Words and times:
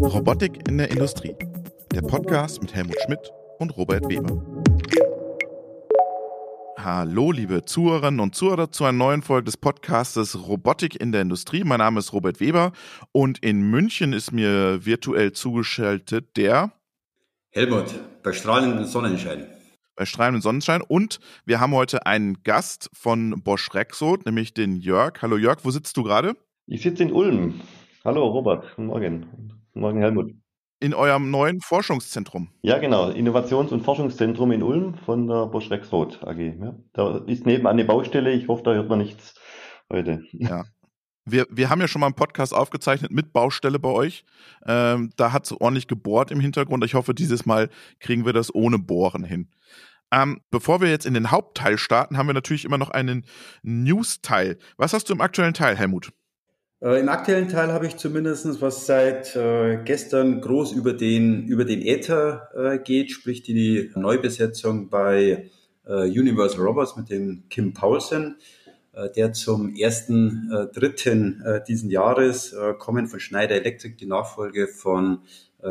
Robotik 0.00 0.68
in 0.68 0.78
der 0.78 0.88
Industrie. 0.92 1.34
Der 1.92 2.02
Podcast 2.02 2.62
mit 2.62 2.72
Helmut 2.72 2.94
Schmidt 3.04 3.32
und 3.58 3.76
Robert 3.76 4.08
Weber. 4.08 4.40
Hallo, 6.78 7.32
liebe 7.32 7.64
Zuhörerinnen 7.64 8.20
und 8.20 8.36
Zuhörer 8.36 8.70
zu 8.70 8.84
einer 8.84 8.96
neuen 8.96 9.22
Folge 9.22 9.46
des 9.46 9.56
Podcastes 9.56 10.46
Robotik 10.46 11.00
in 11.00 11.10
der 11.10 11.22
Industrie. 11.22 11.64
Mein 11.64 11.78
Name 11.78 11.98
ist 11.98 12.12
Robert 12.12 12.38
Weber 12.38 12.70
und 13.10 13.40
in 13.40 13.62
München 13.62 14.12
ist 14.12 14.30
mir 14.30 14.86
virtuell 14.86 15.32
zugeschaltet 15.32 16.36
der 16.36 16.70
Helmut, 17.50 18.00
bei 18.22 18.32
strahlendem 18.32 18.84
Sonnenschein. 18.84 19.48
Bei 19.96 20.06
strahlendem 20.06 20.40
Sonnenschein. 20.40 20.82
Und 20.82 21.18
wir 21.46 21.58
haben 21.58 21.74
heute 21.74 22.06
einen 22.06 22.44
Gast 22.44 22.90
von 22.92 23.42
Bosch 23.42 23.74
Rexroth, 23.74 24.24
nämlich 24.24 24.54
den 24.54 24.76
Jörg. 24.76 25.20
Hallo 25.20 25.36
Jörg, 25.36 25.64
wo 25.64 25.72
sitzt 25.72 25.96
du 25.96 26.04
gerade? 26.04 26.36
Ich 26.72 26.80
sitze 26.80 27.02
in 27.02 27.12
Ulm. 27.12 27.60
Hallo 28.02 28.26
Robert, 28.28 28.64
guten 28.76 28.86
Morgen. 28.86 29.26
Guten 29.72 29.80
Morgen 29.80 30.00
Helmut. 30.00 30.32
In 30.80 30.94
eurem 30.94 31.30
neuen 31.30 31.60
Forschungszentrum. 31.60 32.48
Ja, 32.62 32.78
genau. 32.78 33.10
Innovations- 33.10 33.72
und 33.72 33.82
Forschungszentrum 33.82 34.52
in 34.52 34.62
Ulm 34.62 34.94
von 34.94 35.26
der 35.26 35.48
Bosch 35.48 35.70
Rexroth 35.70 36.26
AG. 36.26 36.38
Ja. 36.38 36.74
Da 36.94 37.18
ist 37.26 37.44
nebenan 37.44 37.72
eine 37.72 37.84
Baustelle. 37.84 38.32
Ich 38.32 38.48
hoffe, 38.48 38.62
da 38.62 38.72
hört 38.72 38.88
man 38.88 39.00
nichts 39.00 39.34
heute. 39.92 40.22
Ja. 40.32 40.64
Wir, 41.26 41.46
wir 41.50 41.68
haben 41.68 41.82
ja 41.82 41.88
schon 41.88 42.00
mal 42.00 42.06
einen 42.06 42.14
Podcast 42.14 42.54
aufgezeichnet 42.54 43.12
mit 43.12 43.34
Baustelle 43.34 43.78
bei 43.78 43.90
euch. 43.90 44.24
Ähm, 44.64 45.10
da 45.18 45.30
hat 45.30 45.44
es 45.44 45.52
ordentlich 45.52 45.88
gebohrt 45.88 46.30
im 46.30 46.40
Hintergrund. 46.40 46.82
Ich 46.86 46.94
hoffe, 46.94 47.12
dieses 47.12 47.44
Mal 47.44 47.68
kriegen 48.00 48.24
wir 48.24 48.32
das 48.32 48.52
ohne 48.54 48.78
Bohren 48.78 49.24
hin. 49.24 49.50
Ähm, 50.10 50.40
bevor 50.50 50.80
wir 50.80 50.88
jetzt 50.88 51.04
in 51.04 51.12
den 51.12 51.30
Hauptteil 51.30 51.76
starten, 51.76 52.16
haben 52.16 52.28
wir 52.28 52.34
natürlich 52.34 52.64
immer 52.64 52.78
noch 52.78 52.90
einen 52.90 53.26
News-Teil. 53.62 54.56
Was 54.78 54.94
hast 54.94 55.10
du 55.10 55.12
im 55.12 55.20
aktuellen 55.20 55.52
Teil, 55.52 55.76
Helmut? 55.76 56.12
Äh, 56.82 56.98
Im 56.98 57.08
aktuellen 57.08 57.48
Teil 57.48 57.72
habe 57.72 57.86
ich 57.86 57.96
zumindest, 57.96 58.60
was 58.60 58.86
seit 58.86 59.36
äh, 59.36 59.78
gestern 59.84 60.40
groß 60.40 60.72
über 60.72 60.92
den, 60.92 61.46
über 61.46 61.64
den 61.64 61.80
Äther 61.80 62.48
äh, 62.56 62.78
geht, 62.78 63.12
sprich 63.12 63.42
die 63.42 63.90
Neubesetzung 63.94 64.88
bei 64.88 65.48
Universal 65.84 66.60
Robots 66.60 66.96
mit 66.96 67.10
dem 67.10 67.42
Kim 67.50 67.74
Paulsen, 67.74 68.36
der 69.16 69.32
zum 69.32 69.74
ersten 69.74 70.48
dritten 70.72 71.42
diesen 71.66 71.90
Jahres 71.90 72.54
kommen 72.78 73.08
von 73.08 73.18
Schneider 73.18 73.56
Electric 73.56 73.96
die 73.96 74.06
Nachfolge 74.06 74.68
von 74.68 75.22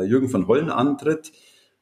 Jürgen 0.04 0.28
von 0.28 0.48
Hollen 0.48 0.68
antritt. 0.68 1.32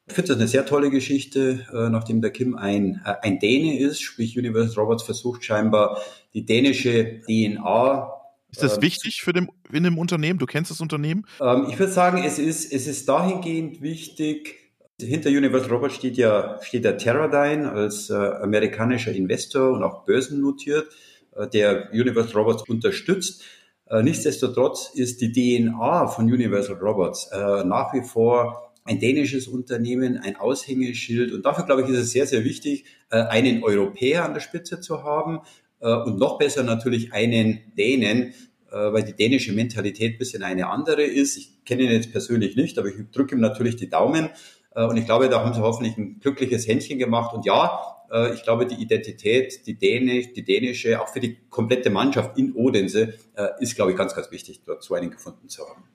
Ich 0.07 0.13
finde 0.13 0.29
das 0.29 0.37
eine 0.37 0.47
sehr 0.47 0.65
tolle 0.65 0.91
Geschichte, 0.91 1.67
nachdem 1.73 2.21
der 2.21 2.31
Kim 2.31 2.55
ein, 2.55 3.01
ein 3.03 3.39
Däne 3.39 3.77
ist, 3.77 3.99
sprich 3.99 4.37
Universal 4.37 4.81
Robots 4.81 5.03
versucht 5.03 5.43
scheinbar 5.43 6.01
die 6.33 6.45
dänische 6.45 7.19
DNA 7.27 8.20
ist 8.51 8.61
das 8.61 8.75
ähm, 8.75 8.81
wichtig 8.81 9.21
für 9.21 9.33
dem, 9.33 9.49
in 9.71 9.83
dem 9.83 9.97
Unternehmen? 9.97 10.39
Du 10.39 10.45
kennst 10.45 10.71
das 10.71 10.81
Unternehmen? 10.81 11.25
Ähm, 11.41 11.67
ich 11.69 11.79
würde 11.79 11.91
sagen, 11.91 12.23
es 12.23 12.37
ist, 12.37 12.71
es 12.71 12.87
ist 12.87 13.07
dahingehend 13.07 13.81
wichtig, 13.81 14.61
hinter 14.99 15.29
Universal 15.29 15.71
Robots 15.71 15.95
steht 15.95 16.17
ja, 16.17 16.59
steht 16.61 16.83
der 16.83 16.97
Teradyne 16.97 17.71
als 17.71 18.09
äh, 18.09 18.13
amerikanischer 18.13 19.11
Investor 19.11 19.71
und 19.71 19.83
auch 19.83 20.05
börsennotiert, 20.05 20.89
äh, 21.35 21.47
der 21.47 21.89
Universal 21.91 22.33
Robots 22.33 22.63
unterstützt. 22.67 23.43
Äh, 23.89 24.03
nichtsdestotrotz 24.03 24.91
ist 24.93 25.21
die 25.21 25.31
DNA 25.31 26.07
von 26.07 26.25
Universal 26.25 26.75
Robots 26.75 27.29
äh, 27.31 27.63
nach 27.63 27.93
wie 27.93 28.03
vor 28.03 28.73
ein 28.83 28.99
dänisches 28.99 29.47
Unternehmen, 29.47 30.17
ein 30.17 30.35
Aushängeschild. 30.35 31.33
Und 31.33 31.45
dafür, 31.45 31.65
glaube 31.65 31.83
ich, 31.83 31.89
ist 31.89 31.97
es 31.97 32.11
sehr, 32.11 32.25
sehr 32.25 32.43
wichtig, 32.43 32.85
äh, 33.09 33.17
einen 33.17 33.63
Europäer 33.63 34.25
an 34.25 34.33
der 34.33 34.41
Spitze 34.41 34.81
zu 34.81 35.03
haben, 35.03 35.41
äh, 35.81 35.93
und 35.93 36.17
noch 36.17 36.37
besser 36.37 36.63
natürlich 36.63 37.11
einen 37.11 37.59
Dänen, 37.77 38.33
äh, 38.71 38.75
weil 38.75 39.03
die 39.03 39.13
dänische 39.13 39.51
Mentalität 39.51 40.15
ein 40.15 40.17
bisschen 40.17 40.43
eine 40.43 40.69
andere 40.69 41.03
ist. 41.03 41.37
Ich 41.37 41.65
kenne 41.65 41.83
ihn 41.83 41.91
jetzt 41.91 42.11
persönlich 42.11 42.55
nicht, 42.55 42.77
aber 42.77 42.87
ich 42.87 42.95
drücke 43.11 43.35
ihm 43.35 43.41
natürlich 43.41 43.75
die 43.75 43.89
Daumen. 43.89 44.29
Äh, 44.75 44.85
und 44.85 44.97
ich 44.97 45.05
glaube, 45.05 45.27
da 45.29 45.43
haben 45.43 45.53
sie 45.53 45.61
hoffentlich 45.61 45.97
ein 45.97 46.19
glückliches 46.19 46.67
Händchen 46.67 46.99
gemacht. 46.99 47.33
Und 47.33 47.45
ja, 47.45 47.97
ich 48.33 48.43
glaube, 48.43 48.65
die 48.65 48.75
Identität, 48.75 49.65
die, 49.67 49.77
Dänisch, 49.77 50.33
die 50.33 50.43
dänische, 50.43 51.01
auch 51.01 51.07
für 51.07 51.21
die 51.21 51.37
komplette 51.49 51.89
Mannschaft 51.89 52.37
in 52.37 52.51
Odense, 52.51 53.13
ist, 53.61 53.75
glaube 53.75 53.91
ich, 53.91 53.97
ganz, 53.97 54.13
ganz 54.13 54.29
wichtig, 54.31 54.63
dort 54.65 54.83
so 54.83 54.95
einen 54.95 55.11
gefunden 55.11 55.47
zu 55.47 55.65
haben. 55.65 55.85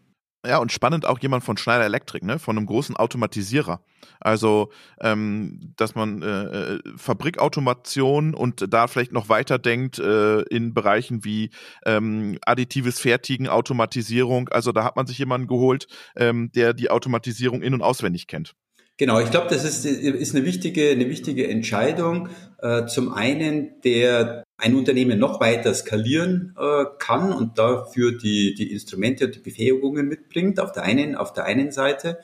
Ja, 0.46 0.58
und 0.58 0.70
spannend 0.70 1.06
auch 1.06 1.18
jemand 1.18 1.44
von 1.44 1.56
Schneider 1.56 1.84
Electric, 1.84 2.24
ne? 2.24 2.38
von 2.38 2.56
einem 2.56 2.66
großen 2.66 2.96
Automatisierer. 2.96 3.80
Also, 4.20 4.70
ähm, 5.00 5.72
dass 5.76 5.94
man 5.94 6.22
äh, 6.22 6.74
äh, 6.74 6.80
Fabrikautomation 6.96 8.34
und 8.34 8.72
da 8.72 8.86
vielleicht 8.86 9.12
noch 9.12 9.28
weiterdenkt 9.28 9.98
äh, 9.98 10.42
in 10.42 10.74
Bereichen 10.74 11.24
wie 11.24 11.50
ähm, 11.84 12.38
additives 12.46 13.00
Fertigen, 13.00 13.48
Automatisierung. 13.48 14.48
Also 14.48 14.72
da 14.72 14.84
hat 14.84 14.96
man 14.96 15.06
sich 15.06 15.18
jemanden 15.18 15.48
geholt, 15.48 15.86
ähm, 16.16 16.50
der 16.54 16.74
die 16.74 16.90
Automatisierung 16.90 17.62
in- 17.62 17.74
und 17.74 17.82
auswendig 17.82 18.26
kennt. 18.26 18.54
Genau, 18.98 19.20
ich 19.20 19.30
glaube, 19.30 19.48
das 19.50 19.64
ist, 19.64 19.84
ist 19.84 20.34
eine 20.34 20.46
wichtige, 20.46 20.90
eine 20.90 21.10
wichtige 21.10 21.48
Entscheidung. 21.48 22.30
Äh, 22.60 22.86
zum 22.86 23.12
einen, 23.12 23.80
der 23.82 24.45
ein 24.58 24.74
Unternehmen 24.74 25.18
noch 25.18 25.40
weiter 25.40 25.74
skalieren 25.74 26.54
äh, 26.58 26.84
kann 26.98 27.32
und 27.32 27.58
dafür 27.58 28.16
die, 28.16 28.54
die 28.54 28.72
Instrumente 28.72 29.26
und 29.26 29.34
die 29.34 29.40
Befähigungen 29.40 30.08
mitbringt, 30.08 30.60
auf 30.60 30.72
der 30.72 30.84
einen, 30.84 31.14
auf 31.14 31.32
der 31.32 31.44
einen 31.44 31.72
Seite. 31.72 32.18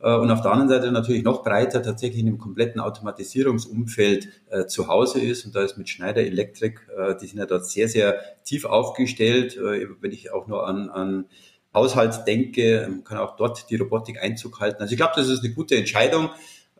Äh, 0.00 0.14
und 0.14 0.30
auf 0.30 0.40
der 0.40 0.52
anderen 0.52 0.68
Seite 0.68 0.92
natürlich 0.92 1.24
noch 1.24 1.42
breiter 1.42 1.82
tatsächlich 1.82 2.20
in 2.20 2.28
einem 2.28 2.38
kompletten 2.38 2.80
Automatisierungsumfeld 2.80 4.28
äh, 4.50 4.66
zu 4.66 4.86
Hause 4.86 5.20
ist. 5.20 5.46
Und 5.46 5.56
da 5.56 5.62
ist 5.62 5.76
mit 5.76 5.88
Schneider 5.88 6.22
Electric, 6.22 6.80
äh, 6.96 7.16
die 7.20 7.26
sind 7.26 7.38
ja 7.38 7.46
dort 7.46 7.66
sehr, 7.66 7.88
sehr 7.88 8.20
tief 8.44 8.66
aufgestellt. 8.66 9.56
Äh, 9.56 9.88
wenn 10.00 10.12
ich 10.12 10.32
auch 10.32 10.46
nur 10.46 10.68
an, 10.68 10.90
an 10.90 11.26
Haushalt 11.74 12.24
denke, 12.28 13.00
kann 13.04 13.18
auch 13.18 13.34
dort 13.34 13.68
die 13.68 13.76
Robotik 13.76 14.22
Einzug 14.22 14.60
halten. 14.60 14.80
Also 14.80 14.92
ich 14.92 14.96
glaube, 14.96 15.14
das 15.16 15.28
ist 15.28 15.42
eine 15.42 15.52
gute 15.52 15.74
Entscheidung. 15.74 16.30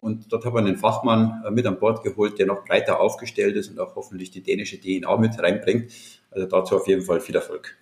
Und 0.04 0.31
dort 0.31 0.44
haben 0.44 0.54
wir 0.54 0.59
einen 0.59 0.76
Fachmann 0.76 1.42
äh, 1.47 1.50
mit 1.50 1.65
an 1.66 1.78
Bord 1.78 2.03
geholt, 2.03 2.38
der 2.38 2.44
noch 2.44 2.66
breiter 2.66 3.00
aufgestellt 3.00 3.56
ist 3.56 3.70
und 3.70 3.81
auch 3.81 3.97
hoffentlich 3.97 4.31
die 4.31 4.42
dänische 4.42 4.78
DNA 4.78 5.16
mit 5.16 5.38
reinbringt. 5.42 5.91
Also 6.31 6.47
dazu 6.47 6.76
auf 6.76 6.87
jeden 6.87 7.00
Fall 7.00 7.20
viel 7.20 7.34
Erfolg. 7.34 7.75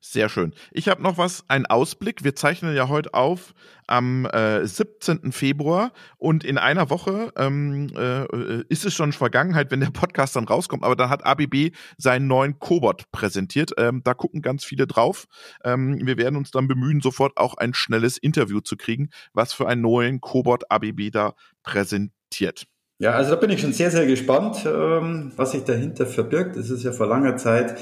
Sehr 0.00 0.28
schön. 0.28 0.54
Ich 0.72 0.88
habe 0.88 1.02
noch 1.02 1.18
was, 1.18 1.44
einen 1.48 1.66
Ausblick. 1.66 2.24
Wir 2.24 2.34
zeichnen 2.34 2.74
ja 2.74 2.88
heute 2.88 3.14
auf 3.14 3.54
am 3.86 4.26
äh, 4.26 4.66
17. 4.66 5.32
Februar 5.32 5.92
und 6.18 6.44
in 6.44 6.58
einer 6.58 6.90
Woche 6.90 7.32
ähm, 7.36 7.88
äh, 7.96 8.62
ist 8.68 8.84
es 8.84 8.94
schon 8.94 9.12
Vergangenheit, 9.12 9.70
wenn 9.70 9.80
der 9.80 9.90
Podcast 9.90 10.36
dann 10.36 10.44
rauskommt, 10.44 10.84
aber 10.84 10.96
dann 10.96 11.08
hat 11.08 11.24
ABB 11.24 11.72
seinen 11.96 12.26
neuen 12.26 12.58
Cobot 12.58 13.10
präsentiert. 13.12 13.72
Ähm, 13.78 14.02
da 14.04 14.14
gucken 14.14 14.42
ganz 14.42 14.64
viele 14.64 14.86
drauf. 14.86 15.26
Ähm, 15.64 16.00
wir 16.04 16.16
werden 16.16 16.36
uns 16.36 16.50
dann 16.50 16.68
bemühen, 16.68 17.00
sofort 17.00 17.36
auch 17.36 17.54
ein 17.54 17.74
schnelles 17.74 18.18
Interview 18.18 18.60
zu 18.60 18.76
kriegen, 18.76 19.10
was 19.32 19.52
für 19.52 19.68
einen 19.68 19.82
neuen 19.82 20.20
Cobot 20.20 20.70
ABB 20.70 21.10
da 21.12 21.34
präsentiert. 21.62 22.66
Ja, 22.98 23.12
also 23.12 23.32
da 23.32 23.36
bin 23.36 23.50
ich 23.50 23.60
schon 23.60 23.74
sehr, 23.74 23.90
sehr 23.90 24.06
gespannt, 24.06 24.64
ähm, 24.64 25.30
was 25.36 25.52
sich 25.52 25.64
dahinter 25.64 26.06
verbirgt. 26.06 26.56
Es 26.56 26.70
ist 26.70 26.82
ja 26.82 26.92
vor 26.92 27.06
langer 27.06 27.36
Zeit 27.36 27.78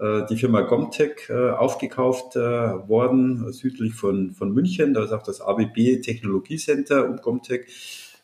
die 0.00 0.36
Firma 0.36 0.62
Gomtech 0.62 1.28
äh, 1.30 1.50
aufgekauft 1.50 2.34
äh, 2.34 2.40
worden, 2.40 3.52
südlich 3.52 3.94
von, 3.94 4.32
von 4.34 4.52
München. 4.52 4.92
Da 4.92 5.04
ist 5.04 5.12
auch 5.12 5.22
das 5.22 5.40
ABB 5.40 6.00
Technologiecenter 6.02 7.08
um 7.08 7.16
Gomtech. 7.16 7.66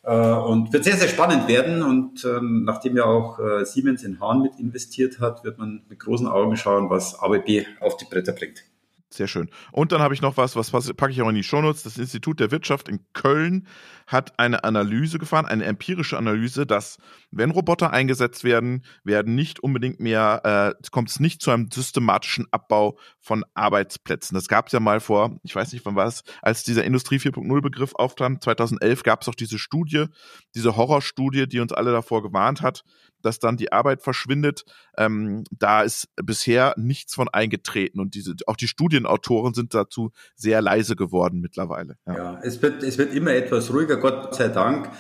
Und 0.03 0.72
wird 0.72 0.84
sehr, 0.84 0.97
sehr 0.97 1.09
spannend 1.09 1.47
werden. 1.47 1.82
Und 1.82 2.25
ähm, 2.25 2.64
nachdem 2.64 2.97
ja 2.97 3.04
auch 3.04 3.38
Siemens 3.64 4.03
in 4.03 4.19
Hahn 4.19 4.41
mit 4.41 4.59
investiert 4.59 5.20
hat, 5.20 5.44
wird 5.44 5.59
man 5.59 5.82
mit 5.91 6.00
großen 6.00 6.26
Augen 6.26 6.56
schauen, 6.56 6.88
was 6.88 7.20
ABB 7.20 7.66
auf 7.80 7.98
die 7.98 8.06
Bretter 8.06 8.32
bringt. 8.32 8.64
Sehr 9.12 9.26
schön. 9.26 9.50
Und 9.72 9.91
dann 9.91 10.00
habe 10.00 10.15
ich 10.15 10.22
noch 10.22 10.37
was, 10.37 10.54
was 10.54 10.71
packe 10.94 11.12
ich 11.12 11.21
auch 11.21 11.28
in 11.28 11.34
die 11.34 11.43
Shownotes. 11.43 11.82
Das 11.82 11.98
Institut 11.98 12.38
der 12.38 12.53
Wirtschaft 12.53 12.88
in 12.88 13.00
Köln 13.12 13.66
hat 14.06 14.38
eine 14.38 14.62
Analyse 14.62 15.19
gefahren, 15.19 15.47
eine 15.47 15.65
empirische 15.65 16.16
Analyse, 16.16 16.65
dass 16.65 16.98
wenn 17.32 17.50
Roboter 17.50 17.93
eingesetzt 17.93 18.44
werden, 18.44 18.84
werden 19.03 19.34
nicht 19.34 19.59
unbedingt 19.60 19.98
mehr, 19.98 20.76
äh, 20.81 20.91
kommt 20.93 21.10
es 21.10 21.19
nicht 21.19 21.43
zu 21.43 21.50
einem 21.50 21.69
systematischen 21.72 22.47
Abbau 22.53 22.98
von 23.19 23.44
Arbeitsplätzen. 23.54 24.36
Das 24.36 24.47
gab 24.47 24.68
es 24.68 24.72
ja 24.72 24.80
mal 24.80 25.01
vor, 25.01 25.41
ich 25.42 25.57
weiß 25.57 25.72
nicht 25.72 25.84
wann 25.84 25.97
war 25.97 26.07
es, 26.07 26.22
als 26.41 26.62
dieser 26.62 26.84
Industrie 26.84 27.18
4.0 27.18 27.60
Begriff 27.62 27.97
auftrat, 27.97 28.45
2011 28.45 29.03
gab 29.03 29.22
es 29.22 29.28
auch 29.28 29.34
diese 29.34 29.59
Studie, 29.59 30.07
diese 30.54 30.77
Horrorstudie, 30.77 31.48
die 31.48 31.59
uns 31.59 31.72
alle 31.72 31.91
davor 31.91 32.22
gewarnt 32.22 32.62
hat, 32.62 32.84
dass 33.22 33.39
dann 33.39 33.57
die 33.57 33.72
Arbeit 33.72 34.03
verschwindet. 34.03 34.65
Ähm, 34.97 35.45
da 35.51 35.83
ist 35.83 36.09
bisher 36.17 36.75
nichts 36.77 37.15
von 37.15 37.28
eingetreten 37.28 38.01
und 38.01 38.15
diese, 38.15 38.34
auch 38.47 38.57
die 38.57 38.69
Studienautoren 38.69 39.55
sind 39.55 39.75
dazu 39.75 40.11
sehr 40.34 40.61
leise 40.61 40.97
geworden 40.97 41.41
mittlerweile. 41.41 41.97
Ja, 42.07 42.17
ja 42.17 42.41
es, 42.43 42.61
wird, 42.63 42.83
es 42.83 42.99
wird 42.99 43.15
immer 43.15 43.33
etwas 43.33 43.72
ruhiger, 43.72 43.97
Gott 43.97 44.34
sei 44.34 44.49
Dank. 44.49 44.91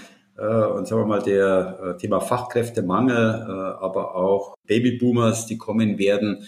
Äh, 0.40 0.64
und 0.64 0.88
sagen 0.88 1.02
wir 1.02 1.06
mal, 1.06 1.22
der 1.22 1.78
äh, 1.82 1.96
Thema 1.98 2.20
Fachkräftemangel, 2.20 3.16
äh, 3.16 3.84
aber 3.84 4.14
auch 4.14 4.54
Babyboomers, 4.66 5.46
die 5.46 5.58
kommen 5.58 5.98
werden, 5.98 6.46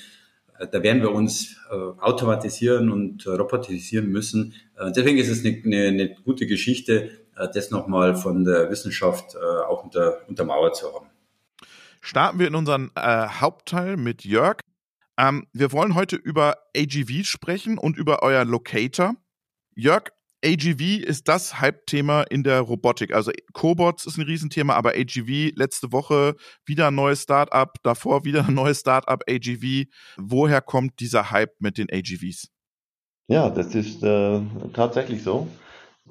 da 0.71 0.81
werden 0.85 1.03
wir 1.03 1.11
uns 1.11 1.57
automatisieren 1.99 2.89
und 2.89 3.27
robotisieren 3.27 4.11
müssen. 4.11 4.55
deswegen 4.95 5.19
ist 5.19 5.29
es 5.29 5.45
eine, 5.45 5.61
eine, 5.65 5.89
eine 5.89 6.15
gute 6.15 6.47
Geschichte, 6.47 7.11
das 7.53 7.73
nochmal 7.73 8.15
von 8.15 8.45
der 8.45 8.71
Wissenschaft 8.71 9.37
auch 9.69 9.83
unter, 9.83 10.19
untermauert 10.29 10.77
zu 10.77 10.95
haben 10.95 11.07
starten 12.03 12.39
wir 12.39 12.49
in 12.49 12.55
unseren 12.55 12.91
äh, 12.95 13.29
Hauptteil 13.29 13.97
mit 13.97 14.25
Jörg. 14.25 14.59
Ähm, 15.17 15.47
wir 15.53 15.73
wollen 15.73 15.95
heute 15.95 16.17
über 16.17 16.57
AGV 16.77 17.25
sprechen 17.25 17.79
und 17.79 17.97
über 17.97 18.23
euer 18.23 18.45
Locator. 18.45 19.15
Jörg, 19.75 20.11
AGV 20.45 21.05
ist 21.05 21.29
das 21.29 21.61
Hype-Thema 21.61 22.23
in 22.23 22.43
der 22.43 22.61
Robotik. 22.61 23.15
Also 23.15 23.31
Cobots 23.53 24.07
ist 24.07 24.19
ein 24.19 24.25
Riesenthema, 24.25 24.75
aber 24.75 24.91
AGV 24.91 25.53
letzte 25.55 25.93
Woche 25.93 26.35
wieder 26.67 26.89
ein 26.89 26.97
neues 26.97 27.23
Startup, 27.23 27.73
davor 27.85 28.25
wieder 28.25 28.47
ein 28.47 28.55
neues 28.55 28.81
Startup 28.81 29.23
AGV. 29.29 29.85
Woher 30.17 30.61
kommt 30.61 30.99
dieser 30.99 31.31
Hype 31.31 31.55
mit 31.61 31.79
den 31.79 31.89
AGVs? 31.91 32.49
Ja, 33.29 33.51
das 33.51 33.75
ist 33.75 34.03
äh, 34.03 34.41
tatsächlich 34.73 35.23
so. 35.23 35.49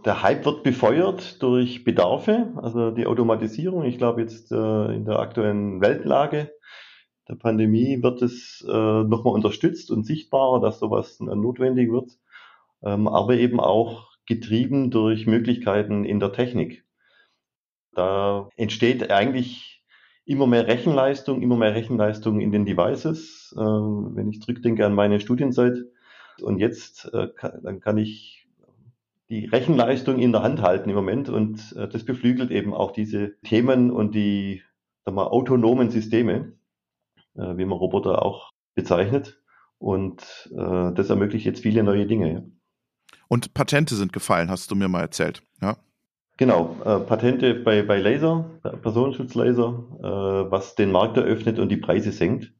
Der 0.05 0.23
Hype 0.23 0.45
wird 0.45 0.63
befeuert 0.63 1.41
durch 1.43 1.83
Bedarfe, 1.83 2.53
also 2.55 2.91
die 2.91 3.05
Automatisierung. 3.05 3.83
Ich 3.85 3.97
glaube 3.97 4.21
jetzt 4.21 4.51
äh, 4.51 4.95
in 4.95 5.05
der 5.05 5.19
aktuellen 5.19 5.79
Weltlage 5.81 6.51
der 7.31 7.37
Pandemie 7.37 8.03
wird 8.03 8.21
es 8.21 8.65
äh, 8.67 9.03
nochmal 9.03 9.33
unterstützt 9.33 9.89
und 9.89 10.05
sichtbarer, 10.05 10.59
dass 10.59 10.79
sowas 10.79 11.19
äh, 11.21 11.23
notwendig 11.23 11.89
wird, 11.89 12.19
ähm, 12.83 13.07
aber 13.07 13.35
eben 13.35 13.59
auch 13.61 14.11
getrieben 14.25 14.91
durch 14.91 15.27
Möglichkeiten 15.27 16.03
in 16.03 16.19
der 16.19 16.33
Technik. 16.33 16.83
Da 17.93 18.49
entsteht 18.57 19.11
eigentlich 19.11 19.83
immer 20.25 20.45
mehr 20.45 20.67
Rechenleistung, 20.67 21.41
immer 21.41 21.55
mehr 21.55 21.73
Rechenleistung 21.73 22.41
in 22.41 22.51
den 22.51 22.65
Devices. 22.65 23.53
Äh, 23.55 23.61
wenn 23.61 24.29
ich 24.29 24.41
zurückdenke 24.41 24.85
an 24.85 24.93
meine 24.93 25.21
Studienzeit 25.21 25.77
und 26.41 26.57
jetzt, 26.57 27.13
äh, 27.13 27.29
kann, 27.33 27.61
dann 27.63 27.79
kann 27.79 27.97
ich 27.97 28.40
die 29.31 29.45
Rechenleistung 29.45 30.19
in 30.19 30.33
der 30.33 30.43
Hand 30.43 30.61
halten 30.61 30.89
im 30.89 30.95
Moment 30.95 31.29
und 31.29 31.73
äh, 31.77 31.87
das 31.87 32.03
beflügelt 32.03 32.51
eben 32.51 32.73
auch 32.73 32.91
diese 32.91 33.39
Themen 33.41 33.89
und 33.89 34.13
die 34.13 34.61
sagen 35.05 35.15
wir, 35.15 35.31
autonomen 35.31 35.89
Systeme, 35.89 36.53
äh, 37.35 37.57
wie 37.57 37.65
man 37.65 37.77
Roboter 37.77 38.23
auch 38.23 38.51
bezeichnet. 38.75 39.41
Und 39.77 40.21
äh, 40.51 40.91
das 40.93 41.09
ermöglicht 41.09 41.45
jetzt 41.45 41.61
viele 41.61 41.81
neue 41.81 42.05
Dinge. 42.05 42.51
Und 43.29 43.53
Patente 43.53 43.95
sind 43.95 44.13
gefallen, 44.13 44.49
hast 44.49 44.69
du 44.69 44.75
mir 44.75 44.89
mal 44.89 45.01
erzählt. 45.01 45.41
Ja. 45.61 45.77
Genau, 46.37 46.75
äh, 46.83 46.99
Patente 46.99 47.55
bei, 47.55 47.81
bei 47.83 47.99
Laser, 47.99 48.49
Personenschutzlaser, 48.61 49.85
äh, 49.99 50.51
was 50.51 50.75
den 50.75 50.91
Markt 50.91 51.17
eröffnet 51.17 51.57
und 51.57 51.69
die 51.69 51.77
Preise 51.77 52.11
senkt. 52.11 52.53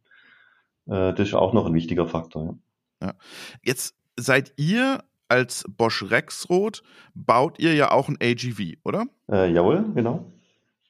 Äh, 0.87 1.13
das 1.13 1.19
ist 1.27 1.33
auch 1.33 1.53
noch 1.53 1.65
ein 1.65 1.73
wichtiger 1.73 2.07
Faktor. 2.07 2.57
Ja. 3.01 3.07
ja. 3.07 3.13
Jetzt 3.61 3.95
seid 4.15 4.53
ihr 4.55 5.03
als 5.31 5.63
Bosch 5.77 6.03
Rexroth, 6.03 6.83
baut 7.15 7.57
ihr 7.57 7.73
ja 7.73 7.91
auch 7.91 8.09
ein 8.09 8.17
AGV, 8.21 8.75
oder? 8.83 9.05
Äh, 9.31 9.51
jawohl, 9.51 9.85
genau. 9.95 10.25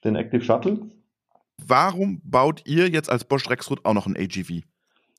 Den 0.04 0.16
Active 0.16 0.42
Shuttle. 0.42 0.90
Warum 1.64 2.20
baut 2.24 2.62
ihr 2.66 2.88
jetzt 2.88 3.08
als 3.08 3.24
Bosch 3.24 3.48
Rexroth 3.48 3.84
auch 3.84 3.94
noch 3.94 4.06
ein 4.06 4.16
AGV? 4.16 4.64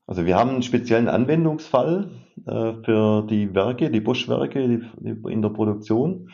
Also 0.05 0.25
wir 0.25 0.35
haben 0.35 0.49
einen 0.49 0.63
speziellen 0.63 1.07
Anwendungsfall 1.07 2.11
äh, 2.45 2.73
für 2.83 3.25
die 3.25 3.55
Werke, 3.55 3.89
die 3.89 4.01
Bosch-Werke 4.01 4.61
in 4.61 5.41
der 5.41 5.49
Produktion. 5.49 6.29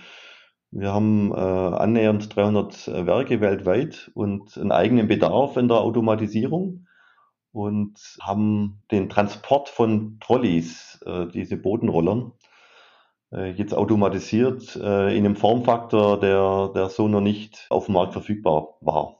Wir 0.72 0.92
haben 0.92 1.32
äh, 1.32 1.36
annähernd 1.36 2.36
300 2.36 2.88
äh, 2.88 3.06
Werke 3.06 3.42
weltweit 3.42 4.10
und 4.16 4.58
einen 4.58 4.72
eigenen 4.72 5.08
Bedarf 5.08 5.58
in 5.58 5.68
der 5.68 5.78
Automatisierung 5.78 6.88
und 7.52 8.18
haben 8.22 8.82
den 8.92 9.10
Transport 9.10 9.70
von 9.70 10.20
Trolleys, 10.20 11.00
äh, 11.06 11.28
diese 11.28 11.58
Bodenrollern, 11.58 12.32
jetzt 13.32 13.74
automatisiert 13.74 14.76
äh, 14.76 15.16
in 15.16 15.26
einem 15.26 15.36
Formfaktor, 15.36 16.20
der, 16.20 16.72
der 16.74 16.90
so 16.90 17.08
noch 17.08 17.22
nicht 17.22 17.68
auf 17.70 17.86
dem 17.86 17.94
Markt 17.94 18.14
verfügbar 18.14 18.78
war. 18.82 19.20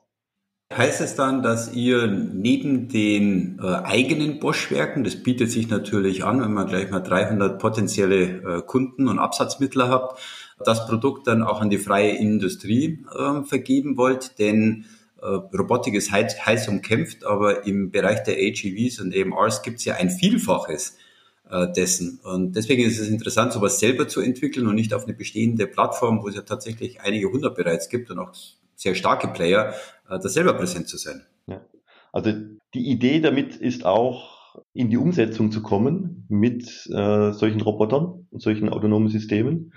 Heißt 0.72 1.02
es 1.02 1.16
dann, 1.16 1.42
dass 1.42 1.74
ihr 1.74 2.06
neben 2.06 2.90
den 2.90 3.60
äh, 3.60 3.66
eigenen 3.66 4.40
Bosch-Werken, 4.40 5.04
das 5.04 5.16
bietet 5.16 5.50
sich 5.50 5.68
natürlich 5.68 6.24
an, 6.24 6.42
wenn 6.42 6.54
man 6.54 6.68
gleich 6.68 6.92
mal 6.92 7.00
300 7.00 7.60
potenzielle 7.60 8.58
äh, 8.58 8.62
Kunden 8.62 9.08
und 9.08 9.18
Absatzmittler 9.18 9.90
habt, 9.90 10.20
das 10.64 10.86
Produkt 10.86 11.26
dann 11.26 11.42
auch 11.42 11.62
an 11.62 11.72
die 11.72 11.80
freie 11.80 12.12
Industrie 12.12 13.04
äh, 13.12 13.42
vergeben 13.46 13.98
wollt? 13.98 14.38
Denn 14.38 14.86
äh, 15.24 15.26
Robotik 15.26 15.96
ist 15.96 16.12
heiß, 16.12 16.46
heiß 16.46 16.68
umkämpft, 16.68 17.26
aber 17.26 17.66
im 17.66 17.90
Bereich 17.90 18.22
der 18.22 18.36
AGVs 18.36 19.00
und 19.00 19.16
AMRs 19.16 19.64
gibt 19.64 19.80
es 19.80 19.86
ja 19.86 19.96
ein 19.96 20.12
Vielfaches 20.12 20.98
äh, 21.50 21.72
dessen. 21.72 22.20
Und 22.24 22.56
deswegen 22.56 22.84
ist 22.84 23.00
es 23.00 23.10
interessant, 23.10 23.54
sowas 23.54 23.80
selber 23.80 24.08
zu 24.08 24.22
entwickeln 24.22 24.68
und 24.68 24.76
nicht 24.76 24.94
auf 24.94 25.06
eine 25.06 25.14
bestehende 25.14 25.68
Plattform, 25.68 26.22
wo 26.24 26.28
es 26.28 26.36
ja 26.36 26.42
tatsächlich 26.42 27.02
einige 27.02 27.32
hundert 27.32 27.56
bereits 27.56 27.90
gibt 27.90 28.10
und 28.12 28.20
auch 28.20 28.32
sehr 28.76 28.96
starke 28.96 29.28
Player, 29.28 29.74
äh, 30.10 30.20
da 30.20 30.30
selber 30.30 30.54
präsent 30.54 30.88
zu 30.88 30.98
sein. 30.98 31.24
Ja. 31.48 31.62
Also 32.12 32.32
die 32.74 32.90
Idee 32.90 33.20
damit 33.20 33.56
ist 33.56 33.86
auch, 33.86 34.40
in 34.74 34.90
die 34.90 34.98
Umsetzung 34.98 35.52
zu 35.52 35.62
kommen 35.62 36.26
mit 36.28 36.66
äh, 36.92 37.32
solchen 37.32 37.62
Robotern 37.62 38.28
und 38.30 38.42
solchen 38.42 38.70
autonomen 38.70 39.10
Systemen 39.10 39.74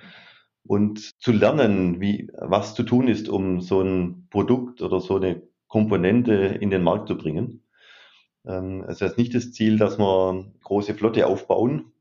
und 0.65 1.11
zu 1.19 1.33
lernen, 1.33 2.01
wie, 2.01 2.31
was 2.39 2.75
zu 2.75 2.83
tun 2.83 3.09
ist, 3.09 3.29
um 3.29 3.61
so 3.61 3.81
ein 3.81 4.27
Produkt 4.31 4.83
oder 4.83 5.01
so 5.01 5.17
eine 5.17 5.43
Komponente 5.69 6.33
in 6.33 6.71
den 6.71 6.83
Markt 6.83 7.09
zu 7.09 7.17
bringen. 7.17 7.62
Ähm, 8.47 8.85
es 8.89 9.01
ist 9.01 9.19
nicht 9.19 9.35
das 9.35 9.53
Ziel, 9.53 9.79
dass 9.79 9.99
wir 9.99 10.53
große 10.63 10.95
Flotte 10.95 11.27
aufbauen. 11.27 11.93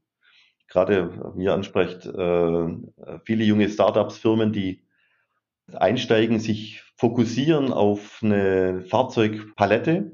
Gerade, 0.67 1.33
wie 1.35 1.45
ihr 1.45 1.53
ansprecht, 1.53 2.05
äh, 2.05 2.67
viele 3.25 3.43
junge 3.43 3.69
Startups, 3.69 4.17
Firmen, 4.17 4.53
die 4.53 4.83
einsteigen, 5.73 6.39
sich 6.39 6.83
fokussieren 6.95 7.73
auf 7.73 8.19
eine 8.23 8.81
Fahrzeugpalette 8.81 10.11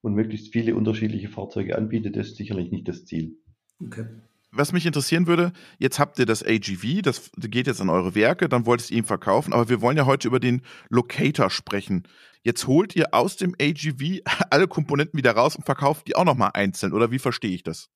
und 0.00 0.14
möglichst 0.14 0.52
viele 0.52 0.74
unterschiedliche 0.74 1.28
Fahrzeuge 1.28 1.76
anbietet, 1.76 2.16
das 2.16 2.28
ist 2.28 2.36
sicherlich 2.36 2.70
nicht 2.70 2.88
das 2.88 3.04
Ziel. 3.04 3.36
Okay. 3.84 4.06
Was 4.52 4.72
mich 4.72 4.84
interessieren 4.84 5.28
würde, 5.28 5.52
jetzt 5.78 6.00
habt 6.00 6.18
ihr 6.18 6.26
das 6.26 6.44
AGV, 6.44 7.02
das 7.02 7.30
geht 7.36 7.68
jetzt 7.68 7.80
an 7.80 7.88
eure 7.88 8.16
Werke, 8.16 8.48
dann 8.48 8.66
wolltest 8.66 8.90
ihr 8.90 8.98
ihn 8.98 9.04
verkaufen, 9.04 9.52
aber 9.52 9.68
wir 9.68 9.80
wollen 9.80 9.96
ja 9.96 10.06
heute 10.06 10.26
über 10.26 10.40
den 10.40 10.62
Locator 10.88 11.50
sprechen. 11.50 12.02
Jetzt 12.42 12.66
holt 12.66 12.96
ihr 12.96 13.14
aus 13.14 13.36
dem 13.36 13.54
AGV 13.60 14.22
alle 14.50 14.66
Komponenten 14.66 15.16
wieder 15.16 15.32
raus 15.32 15.54
und 15.54 15.64
verkauft 15.64 16.08
die 16.08 16.16
auch 16.16 16.24
nochmal 16.24 16.50
einzeln, 16.54 16.92
oder 16.92 17.12
wie 17.12 17.20
verstehe 17.20 17.54
ich 17.54 17.62
das? 17.62 17.90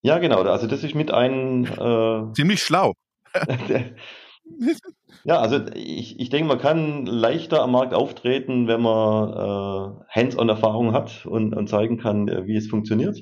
Ja, 0.00 0.18
genau. 0.18 0.42
Also 0.42 0.66
das 0.66 0.84
ist 0.84 0.94
mit 0.94 1.10
einem 1.10 1.64
äh, 1.64 2.32
ziemlich 2.34 2.62
schlau. 2.62 2.94
Ja, 5.26 5.40
also 5.40 5.58
ich, 5.74 6.20
ich 6.20 6.28
denke, 6.28 6.48
man 6.48 6.58
kann 6.58 7.06
leichter 7.06 7.62
am 7.62 7.72
Markt 7.72 7.94
auftreten, 7.94 8.68
wenn 8.68 8.82
man 8.82 9.30
äh, 9.30 10.04
Hands-on-Erfahrung 10.10 10.92
hat 10.92 11.24
und, 11.24 11.54
und 11.54 11.68
zeigen 11.68 11.96
kann, 11.96 12.28
äh, 12.28 12.46
wie 12.46 12.56
es 12.56 12.68
funktioniert. 12.68 13.18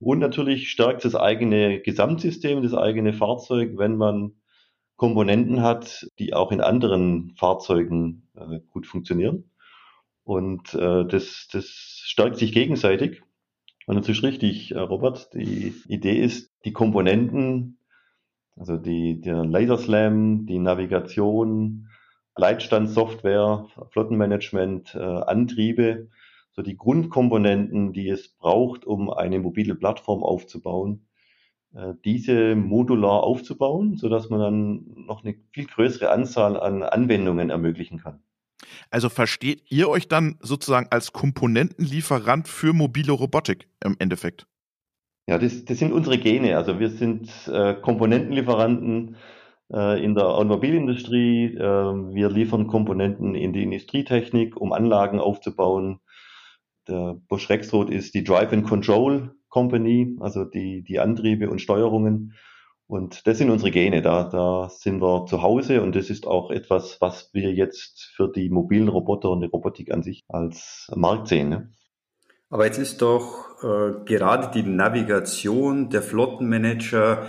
Und 0.00 0.20
natürlich 0.20 0.70
stärkt 0.70 1.04
das 1.04 1.14
eigene 1.14 1.80
Gesamtsystem, 1.80 2.62
das 2.62 2.74
eigene 2.74 3.12
Fahrzeug, 3.12 3.72
wenn 3.76 3.96
man 3.96 4.32
Komponenten 4.96 5.62
hat, 5.62 6.06
die 6.18 6.34
auch 6.34 6.52
in 6.52 6.60
anderen 6.60 7.34
Fahrzeugen 7.36 8.28
äh, 8.34 8.60
gut 8.70 8.86
funktionieren. 8.86 9.50
Und 10.24 10.74
äh, 10.74 11.04
das, 11.04 11.48
das 11.52 11.66
stärkt 12.04 12.36
sich 12.36 12.52
gegenseitig. 12.52 13.22
Und 13.86 13.96
das 13.96 14.08
ist 14.08 14.22
richtig, 14.22 14.72
äh, 14.72 14.78
Robert. 14.78 15.32
Die 15.34 15.74
Idee 15.88 16.20
ist, 16.20 16.52
die 16.64 16.72
Komponenten 16.72 17.78
also 18.58 18.76
die, 18.76 19.20
der 19.20 19.44
Laserslam, 19.44 20.46
die 20.46 20.58
Navigation, 20.58 21.88
Leitstandssoftware, 22.36 23.66
Flottenmanagement, 23.90 24.94
äh, 24.94 24.98
Antriebe, 24.98 26.08
so 26.58 26.62
die 26.62 26.76
Grundkomponenten, 26.76 27.92
die 27.92 28.08
es 28.08 28.30
braucht, 28.30 28.84
um 28.84 29.10
eine 29.10 29.38
mobile 29.38 29.76
Plattform 29.76 30.24
aufzubauen, 30.24 31.06
äh, 31.72 31.92
diese 32.04 32.56
modular 32.56 33.22
aufzubauen, 33.22 33.96
so 33.96 34.08
dass 34.08 34.28
man 34.28 34.40
dann 34.40 35.04
noch 35.06 35.22
eine 35.22 35.36
viel 35.52 35.66
größere 35.66 36.10
Anzahl 36.10 36.58
an 36.58 36.82
Anwendungen 36.82 37.50
ermöglichen 37.50 38.00
kann. 38.00 38.24
Also 38.90 39.08
versteht 39.08 39.70
ihr 39.70 39.88
euch 39.88 40.08
dann 40.08 40.36
sozusagen 40.40 40.88
als 40.90 41.12
Komponentenlieferant 41.12 42.48
für 42.48 42.72
mobile 42.72 43.12
Robotik 43.12 43.68
im 43.84 43.94
Endeffekt? 44.00 44.48
Ja, 45.28 45.38
das, 45.38 45.64
das 45.64 45.78
sind 45.78 45.92
unsere 45.92 46.18
Gene. 46.18 46.56
Also 46.56 46.80
wir 46.80 46.90
sind 46.90 47.30
äh, 47.46 47.74
Komponentenlieferanten 47.74 49.14
äh, 49.72 50.04
in 50.04 50.16
der 50.16 50.26
Automobilindustrie. 50.26 51.54
Äh, 51.54 51.60
wir 51.60 52.30
liefern 52.30 52.66
Komponenten 52.66 53.36
in 53.36 53.52
die 53.52 53.62
Industrietechnik, 53.62 54.56
um 54.56 54.72
Anlagen 54.72 55.20
aufzubauen. 55.20 56.00
Der 56.88 57.20
Bosch 57.28 57.48
Rexroth 57.50 57.90
ist 57.90 58.14
die 58.14 58.24
Drive 58.24 58.52
and 58.52 58.66
Control 58.66 59.34
Company, 59.48 60.16
also 60.20 60.44
die, 60.44 60.82
die 60.82 60.98
Antriebe 60.98 61.50
und 61.50 61.60
Steuerungen. 61.60 62.34
Und 62.86 63.26
das 63.26 63.36
sind 63.36 63.50
unsere 63.50 63.70
Gene. 63.70 64.00
Da, 64.00 64.24
da 64.24 64.70
sind 64.70 65.02
wir 65.02 65.26
zu 65.26 65.42
Hause 65.42 65.82
und 65.82 65.94
das 65.94 66.08
ist 66.08 66.26
auch 66.26 66.50
etwas, 66.50 67.00
was 67.00 67.30
wir 67.34 67.52
jetzt 67.52 68.12
für 68.16 68.32
die 68.32 68.48
mobilen 68.48 68.88
Roboter 68.88 69.30
und 69.30 69.42
die 69.42 69.48
Robotik 69.48 69.92
an 69.92 70.02
sich 70.02 70.24
als 70.28 70.90
Markt 70.94 71.28
sehen. 71.28 71.50
Ne? 71.50 71.70
Aber 72.48 72.64
jetzt 72.64 72.78
ist 72.78 73.02
doch 73.02 73.62
äh, 73.62 74.04
gerade 74.06 74.50
die 74.54 74.66
Navigation, 74.66 75.90
der 75.90 76.00
Flottenmanager, 76.00 77.26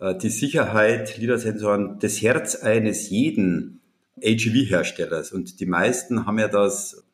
äh, 0.00 0.16
die 0.16 0.30
Sicherheit, 0.30 1.18
LIDAR-Sensoren 1.18 1.98
das 2.00 2.22
Herz 2.22 2.56
eines 2.56 3.10
jeden 3.10 3.82
AGV-Herstellers. 4.22 5.32
Und 5.32 5.60
die 5.60 5.66
meisten 5.66 6.24
haben 6.24 6.38
ja 6.38 6.48
das 6.48 7.04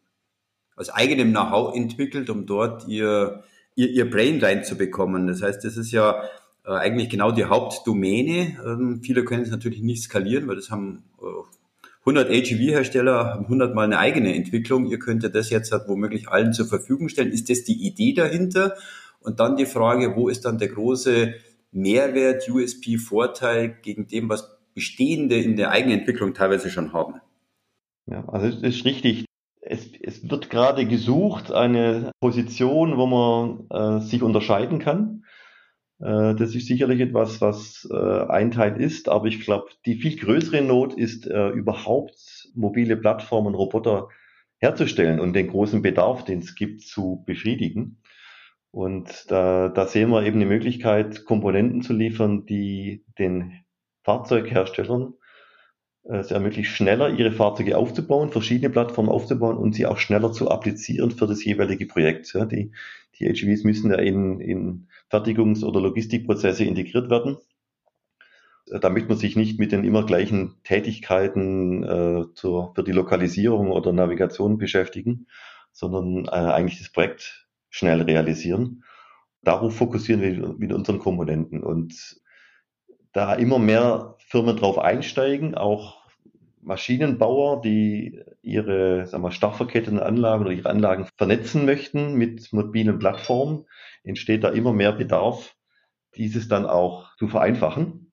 aus 0.78 0.90
eigenem 0.90 1.32
Know-how 1.32 1.74
entwickelt, 1.74 2.30
um 2.30 2.46
dort 2.46 2.88
ihr 2.88 3.42
ihr, 3.78 3.90
ihr 3.90 4.10
Brain 4.10 4.40
reinzubekommen. 4.40 5.28
Das 5.28 5.40
heißt, 5.40 5.64
das 5.64 5.76
ist 5.76 5.92
ja 5.92 6.24
äh, 6.66 6.72
eigentlich 6.72 7.08
genau 7.08 7.30
die 7.30 7.44
Hauptdomäne. 7.44 8.58
Ähm, 8.66 9.00
viele 9.02 9.24
können 9.24 9.44
es 9.44 9.50
natürlich 9.50 9.80
nicht 9.82 10.02
skalieren, 10.02 10.48
weil 10.48 10.56
das 10.56 10.70
haben 10.70 11.04
äh, 11.22 11.24
100 12.00 12.28
AGV-Hersteller 12.28 13.34
haben 13.34 13.44
100 13.44 13.74
mal 13.74 13.84
eine 13.84 13.98
eigene 13.98 14.34
Entwicklung. 14.34 14.86
Ihr 14.86 14.98
könntet 14.98 15.34
das 15.34 15.50
jetzt 15.50 15.70
halt 15.70 15.84
womöglich 15.86 16.28
allen 16.28 16.52
zur 16.52 16.66
Verfügung 16.66 17.08
stellen. 17.08 17.30
Ist 17.30 17.50
das 17.50 17.64
die 17.64 17.86
Idee 17.86 18.14
dahinter? 18.14 18.74
Und 19.20 19.40
dann 19.40 19.56
die 19.56 19.66
Frage, 19.66 20.16
wo 20.16 20.28
ist 20.28 20.44
dann 20.44 20.58
der 20.58 20.68
große 20.68 21.34
Mehrwert, 21.70 22.48
USP, 22.48 22.96
Vorteil 22.96 23.76
gegen 23.82 24.08
dem, 24.08 24.28
was 24.28 24.58
Bestehende 24.74 25.36
in 25.36 25.56
der 25.56 25.70
eigenen 25.70 26.00
Entwicklung 26.00 26.34
teilweise 26.34 26.70
schon 26.70 26.92
haben? 26.92 27.20
Ja, 28.06 28.26
also 28.28 28.46
es 28.46 28.62
ist 28.62 28.84
richtig. 28.84 29.27
Es, 30.08 30.30
wird 30.30 30.48
gerade 30.48 30.86
gesucht, 30.86 31.52
eine 31.52 32.12
Position, 32.18 32.96
wo 32.96 33.06
man 33.06 33.66
äh, 33.68 34.00
sich 34.00 34.22
unterscheiden 34.22 34.78
kann. 34.78 35.24
Äh, 36.00 36.34
das 36.34 36.54
ist 36.54 36.66
sicherlich 36.66 37.00
etwas, 37.00 37.42
was 37.42 37.86
äh, 37.92 38.26
ein 38.28 38.50
Teil 38.50 38.80
ist, 38.80 39.10
aber 39.10 39.26
ich 39.26 39.40
glaube, 39.40 39.66
die 39.84 39.96
viel 39.96 40.16
größere 40.16 40.62
Not 40.62 40.94
ist 40.94 41.26
äh, 41.26 41.50
überhaupt 41.50 42.48
mobile 42.54 42.96
Plattformen, 42.96 43.54
Roboter 43.54 44.08
herzustellen 44.56 45.20
und 45.20 45.34
den 45.34 45.48
großen 45.48 45.82
Bedarf, 45.82 46.24
den 46.24 46.38
es 46.38 46.54
gibt, 46.54 46.80
zu 46.82 47.22
befriedigen. 47.26 48.00
Und 48.70 49.30
da, 49.30 49.68
da 49.68 49.86
sehen 49.86 50.08
wir 50.08 50.24
eben 50.24 50.40
die 50.40 50.46
Möglichkeit, 50.46 51.26
Komponenten 51.26 51.82
zu 51.82 51.92
liefern, 51.92 52.46
die 52.46 53.04
den 53.18 53.60
Fahrzeugherstellern 54.04 55.17
es 56.04 56.30
ermöglicht, 56.30 56.70
schneller 56.70 57.10
ihre 57.10 57.32
Fahrzeuge 57.32 57.76
aufzubauen, 57.76 58.30
verschiedene 58.30 58.70
Plattformen 58.70 59.10
aufzubauen 59.10 59.58
und 59.58 59.74
sie 59.74 59.86
auch 59.86 59.98
schneller 59.98 60.32
zu 60.32 60.50
applizieren 60.50 61.10
für 61.10 61.26
das 61.26 61.44
jeweilige 61.44 61.86
Projekt. 61.86 62.32
Ja, 62.32 62.44
die, 62.44 62.72
die 63.18 63.28
HGVs 63.28 63.64
müssen 63.64 63.90
ja 63.90 63.98
in, 63.98 64.40
in 64.40 64.88
Fertigungs- 65.10 65.64
oder 65.64 65.80
Logistikprozesse 65.80 66.64
integriert 66.64 67.10
werden, 67.10 67.36
äh, 68.70 68.80
damit 68.80 69.08
man 69.08 69.18
sich 69.18 69.36
nicht 69.36 69.58
mit 69.58 69.72
den 69.72 69.84
immer 69.84 70.04
gleichen 70.06 70.56
Tätigkeiten 70.64 71.82
äh, 71.82 72.24
zur, 72.34 72.74
für 72.74 72.84
die 72.84 72.92
Lokalisierung 72.92 73.70
oder 73.70 73.92
Navigation 73.92 74.56
beschäftigen, 74.58 75.26
sondern 75.72 76.24
äh, 76.26 76.50
eigentlich 76.50 76.78
das 76.78 76.90
Projekt 76.90 77.48
schnell 77.70 78.02
realisieren. 78.02 78.84
Darauf 79.42 79.76
fokussieren 79.76 80.22
wir 80.22 80.54
mit 80.58 80.72
unseren 80.72 80.98
Komponenten 80.98 81.62
und 81.62 82.20
da 83.12 83.34
immer 83.34 83.58
mehr 83.58 84.17
Firmen 84.28 84.56
drauf 84.56 84.78
einsteigen, 84.78 85.54
auch 85.54 85.98
Maschinenbauer, 86.60 87.62
die 87.62 88.22
ihre 88.42 89.06
sagen 89.06 89.22
wir, 89.22 89.30
stark 89.30 89.56
verketteten 89.56 89.98
Anlagen 89.98 90.42
oder 90.44 90.52
ihre 90.52 90.68
Anlagen 90.68 91.06
vernetzen 91.16 91.64
möchten 91.64 92.14
mit 92.14 92.52
mobilen 92.52 92.98
Plattformen, 92.98 93.64
entsteht 94.04 94.44
da 94.44 94.50
immer 94.50 94.74
mehr 94.74 94.92
Bedarf, 94.92 95.54
dieses 96.16 96.46
dann 96.46 96.66
auch 96.66 97.16
zu 97.16 97.28
vereinfachen. 97.28 98.12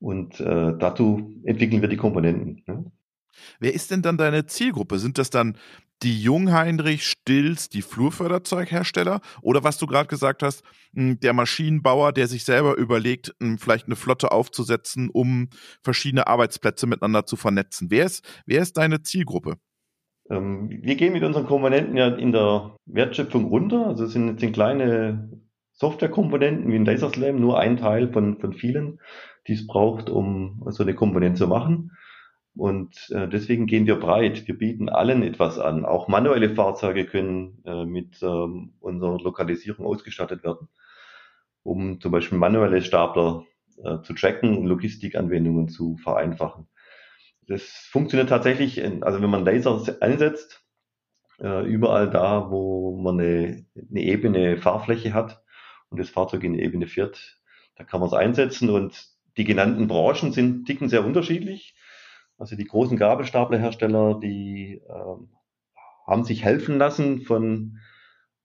Und 0.00 0.40
äh, 0.40 0.72
dazu 0.76 1.40
entwickeln 1.44 1.82
wir 1.82 1.88
die 1.88 1.96
Komponenten. 1.96 2.64
Ne? 2.66 2.90
Wer 3.60 3.74
ist 3.74 3.92
denn 3.92 4.02
dann 4.02 4.18
deine 4.18 4.46
Zielgruppe? 4.46 4.98
Sind 4.98 5.18
das 5.18 5.30
dann 5.30 5.56
die 6.02 6.22
Jungheinrich, 6.22 7.04
Stills, 7.04 7.68
die 7.68 7.82
Flurförderzeughersteller 7.82 9.20
oder 9.42 9.64
was 9.64 9.78
du 9.78 9.86
gerade 9.86 10.08
gesagt 10.08 10.42
hast, 10.42 10.62
hm, 10.94 11.20
der 11.20 11.32
Maschinenbauer, 11.32 12.12
der 12.12 12.26
sich 12.26 12.44
selber 12.44 12.76
überlegt, 12.76 13.34
hm, 13.40 13.58
vielleicht 13.58 13.86
eine 13.86 13.96
Flotte 13.96 14.32
aufzusetzen, 14.32 15.10
um 15.10 15.48
verschiedene 15.82 16.26
Arbeitsplätze 16.26 16.86
miteinander 16.86 17.26
zu 17.26 17.36
vernetzen. 17.36 17.90
Wer 17.90 18.06
ist, 18.06 18.24
wer 18.46 18.62
ist 18.62 18.76
deine 18.76 19.02
Zielgruppe? 19.02 19.56
Ähm, 20.30 20.70
wir 20.70 20.96
gehen 20.96 21.12
mit 21.12 21.22
unseren 21.22 21.46
Komponenten 21.46 21.96
ja 21.96 22.08
in 22.08 22.32
der 22.32 22.76
Wertschöpfung 22.86 23.46
runter. 23.46 23.86
Also 23.86 24.04
es 24.04 24.12
sind, 24.12 24.40
sind 24.40 24.52
kleine 24.52 25.30
Softwarekomponenten 25.72 26.70
wie 26.70 26.76
ein 26.76 26.84
Laserslam, 26.84 27.40
nur 27.40 27.58
ein 27.58 27.76
Teil 27.76 28.12
von, 28.12 28.38
von 28.38 28.52
vielen, 28.52 29.00
die 29.46 29.54
es 29.54 29.66
braucht, 29.66 30.08
um 30.08 30.62
so 30.68 30.82
eine 30.82 30.94
Komponente 30.94 31.38
zu 31.38 31.48
machen. 31.48 31.92
Und 32.56 33.10
äh, 33.10 33.28
deswegen 33.28 33.66
gehen 33.66 33.86
wir 33.86 33.96
breit. 33.96 34.46
Wir 34.46 34.58
bieten 34.58 34.88
allen 34.88 35.22
etwas 35.22 35.58
an. 35.58 35.84
Auch 35.84 36.08
manuelle 36.08 36.54
Fahrzeuge 36.54 37.06
können 37.06 37.62
äh, 37.64 37.84
mit 37.84 38.22
ähm, 38.22 38.74
unserer 38.80 39.18
Lokalisierung 39.18 39.86
ausgestattet 39.86 40.42
werden, 40.42 40.68
um 41.62 42.00
zum 42.00 42.12
Beispiel 42.12 42.38
manuelle 42.38 42.82
Stapler 42.82 43.44
äh, 43.84 44.02
zu 44.02 44.14
tracken 44.14 44.56
und 44.56 44.66
Logistikanwendungen 44.66 45.68
zu 45.68 45.96
vereinfachen. 45.98 46.66
Das 47.46 47.62
funktioniert 47.90 48.28
tatsächlich, 48.28 48.82
also 49.02 49.22
wenn 49.22 49.30
man 49.30 49.44
Laser 49.44 49.82
einsetzt, 50.00 50.64
äh, 51.40 51.64
überall 51.64 52.10
da, 52.10 52.50
wo 52.50 52.96
man 52.96 53.18
eine, 53.18 53.66
eine 53.74 54.02
ebene 54.02 54.56
Fahrfläche 54.58 55.14
hat 55.14 55.42
und 55.88 55.98
das 55.98 56.10
Fahrzeug 56.10 56.44
in 56.44 56.52
eine 56.52 56.62
Ebene 56.62 56.86
fährt, 56.86 57.40
da 57.76 57.84
kann 57.84 58.00
man 58.00 58.08
es 58.08 58.14
einsetzen 58.14 58.70
und 58.70 59.08
die 59.36 59.44
genannten 59.44 59.88
Branchen 59.88 60.32
sind, 60.32 60.66
ticken 60.66 60.88
sehr 60.88 61.04
unterschiedlich. 61.04 61.74
Also 62.40 62.56
die 62.56 62.64
großen 62.64 62.96
Gabelstaplerhersteller, 62.96 64.18
die 64.18 64.80
äh, 64.88 65.26
haben 66.06 66.24
sich 66.24 66.42
helfen 66.42 66.78
lassen 66.78 67.20
von 67.20 67.78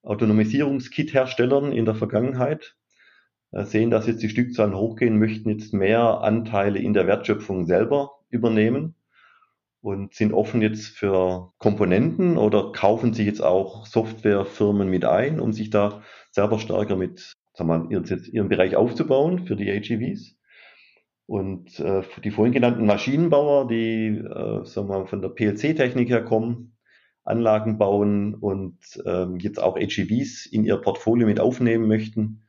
Autonomisierungskit-Herstellern 0.03 1.71
in 1.71 1.85
der 1.85 1.95
Vergangenheit, 1.95 2.75
äh, 3.51 3.63
sehen, 3.63 3.91
dass 3.91 4.05
jetzt 4.05 4.21
die 4.21 4.27
Stückzahlen 4.27 4.75
hochgehen, 4.75 5.17
möchten 5.17 5.49
jetzt 5.49 5.73
mehr 5.73 6.19
Anteile 6.21 6.77
in 6.79 6.93
der 6.93 7.07
Wertschöpfung 7.07 7.65
selber 7.65 8.11
übernehmen 8.29 8.95
und 9.79 10.13
sind 10.13 10.33
offen 10.33 10.61
jetzt 10.61 10.87
für 10.87 11.53
Komponenten 11.57 12.37
oder 12.37 12.73
kaufen 12.73 13.13
sich 13.13 13.25
jetzt 13.25 13.41
auch 13.41 13.85
Softwarefirmen 13.85 14.89
mit 14.89 15.05
ein, 15.05 15.39
um 15.39 15.53
sich 15.53 15.69
da 15.69 16.01
selber 16.31 16.59
stärker 16.59 16.97
mit 16.97 17.33
sagen 17.53 17.89
wir, 17.89 17.91
ihren, 17.91 18.25
ihren 18.25 18.49
Bereich 18.49 18.75
aufzubauen 18.75 19.45
für 19.47 19.55
die 19.55 19.71
AGVs. 19.71 20.34
Und 21.27 21.79
äh, 21.79 22.03
die 22.23 22.31
vorhin 22.31 22.53
genannten 22.53 22.85
Maschinenbauer, 22.85 23.67
die 23.67 24.17
äh, 24.17 24.65
sagen 24.65 24.89
wir 24.89 24.99
mal, 24.99 25.07
von 25.07 25.21
der 25.21 25.29
PLC-Technik 25.29 26.09
her 26.09 26.23
kommen, 26.23 26.77
Anlagen 27.23 27.79
bauen 27.79 28.35
und 28.35 28.77
ähm, 29.05 29.37
jetzt 29.39 29.61
auch 29.61 29.77
HEVs 29.77 30.45
in 30.45 30.63
ihr 30.63 30.77
Portfolio 30.77 31.25
mit 31.25 31.39
aufnehmen 31.39 31.87
möchten, 31.87 32.45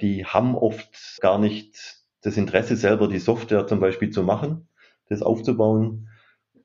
die 0.00 0.26
haben 0.26 0.54
oft 0.54 1.18
gar 1.20 1.38
nicht 1.38 2.02
das 2.20 2.36
Interesse 2.36 2.76
selber, 2.76 3.08
die 3.08 3.18
Software 3.18 3.66
zum 3.66 3.80
Beispiel 3.80 4.10
zu 4.10 4.22
machen, 4.22 4.68
das 5.08 5.22
aufzubauen 5.22 6.08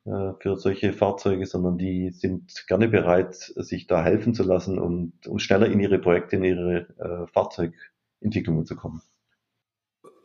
äh, 0.06 0.34
für 0.40 0.58
solche 0.58 0.92
Fahrzeuge, 0.92 1.46
sondern 1.46 1.78
die 1.78 2.12
sind 2.12 2.66
gerne 2.68 2.90
bereit, 2.90 3.36
sich 3.36 3.88
da 3.88 4.04
helfen 4.04 4.34
zu 4.34 4.44
lassen, 4.44 4.78
um, 4.80 5.14
um 5.26 5.40
schneller 5.40 5.68
in 5.68 5.80
ihre 5.80 6.00
Projekte, 6.00 6.36
in 6.36 6.44
ihre 6.44 6.88
äh, 6.98 7.28
Fahrzeugentwicklungen 7.28 8.66
zu 8.66 8.76
kommen. 8.76 9.02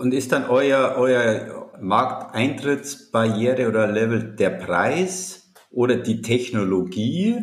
Und 0.03 0.13
ist 0.15 0.33
dann 0.33 0.47
euer, 0.47 0.97
euer 0.99 1.71
Markteintrittsbarriere 1.81 3.69
oder 3.69 3.87
Level 3.87 4.35
der 4.35 4.51
Preis 4.51 5.53
oder 5.71 5.95
die 5.95 6.23
Technologie, 6.23 7.37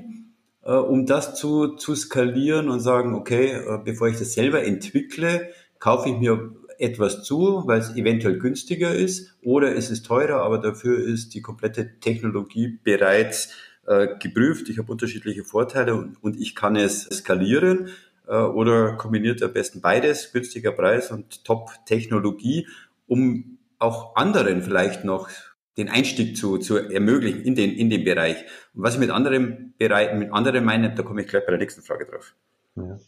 äh, 0.66 0.74
um 0.74 1.06
das 1.06 1.36
zu, 1.36 1.78
zu 1.78 1.96
skalieren 1.96 2.68
und 2.68 2.82
sagen, 2.82 3.16
okay, 3.16 3.54
äh, 3.54 3.80
bevor 3.82 4.10
ich 4.10 4.20
das 4.20 4.34
selber 4.34 4.62
entwickle, 4.62 5.52
kaufe 5.80 6.10
ich 6.10 6.18
mir 6.18 6.54
etwas 6.80 7.24
zu, 7.24 7.64
weil 7.66 7.80
es 7.80 7.96
eventuell 7.96 8.38
günstiger 8.40 8.94
ist, 8.94 9.38
oder 9.42 9.72
ist 9.72 9.90
es 9.90 10.04
teurer, 10.04 10.42
aber 10.42 10.58
dafür 10.58 11.00
ist 11.00 11.34
die 11.36 11.42
komplette 11.42 12.02
Technologie 12.02 12.78
bereits 12.84 13.54
äh, 13.88 14.18
geprüft. 14.20 14.68
Ich 14.68 14.80
habe 14.80 14.92
unterschiedliche 14.92 15.46
Vorteile 15.46 15.96
und, 15.96 16.22
und 16.22 16.36
ich 16.36 16.56
kann 16.56 16.76
es 16.76 17.04
skalieren. 17.04 17.88
Äh, 18.30 18.36
oder 18.36 18.94
kombiniert 18.94 19.42
am 19.42 19.52
besten 19.52 19.82
beides, 19.82 20.32
günstiger 20.32 20.72
Preis 20.72 21.12
und 21.12 21.44
Top-Technologie, 21.46 22.68
um 23.08 23.58
auch 23.80 24.16
anderen 24.16 24.62
vielleicht 24.62 25.04
noch 25.04 25.30
den 25.78 25.90
Einstieg 25.90 26.38
zu, 26.38 26.58
zu 26.58 26.78
ermöglichen 26.78 27.42
in 27.42 27.56
den, 27.56 27.72
in 27.72 27.90
den 27.90 28.04
Bereich. 28.04 28.38
Und 28.76 28.84
was 28.84 28.94
ich 28.94 29.00
mit 29.00 29.10
anderen 29.10 29.74
Bereich, 29.78 30.14
mit 30.14 30.32
anderen 30.32 30.64
meine, 30.64 30.94
da 30.94 31.04
komme 31.04 31.22
ich 31.22 31.28
gleich 31.28 31.46
bei 31.46 31.52
der 31.52 31.60
nächsten 31.60 31.82
Frage 31.82 32.06
drauf. 32.06 32.36
Ja. 32.76 33.00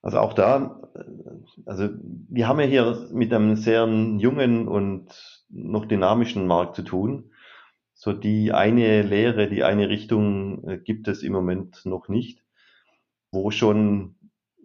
Also 0.00 0.18
auch 0.18 0.32
da, 0.32 0.80
also 1.64 1.90
wir 2.28 2.48
haben 2.48 2.58
ja 2.58 2.66
hier 2.66 3.08
mit 3.12 3.32
einem 3.32 3.54
sehr 3.54 3.86
jungen 3.86 4.66
und 4.66 5.46
noch 5.48 5.84
dynamischen 5.84 6.48
Markt 6.48 6.74
zu 6.74 6.82
tun. 6.82 7.30
So 7.94 8.12
die 8.12 8.52
eine 8.52 9.02
Lehre, 9.02 9.48
die 9.48 9.62
eine 9.62 9.88
Richtung 9.88 10.66
äh, 10.66 10.78
gibt 10.78 11.06
es 11.06 11.22
im 11.22 11.32
Moment 11.32 11.82
noch 11.84 12.08
nicht 12.08 12.41
wo 13.32 13.50
schon 13.50 14.14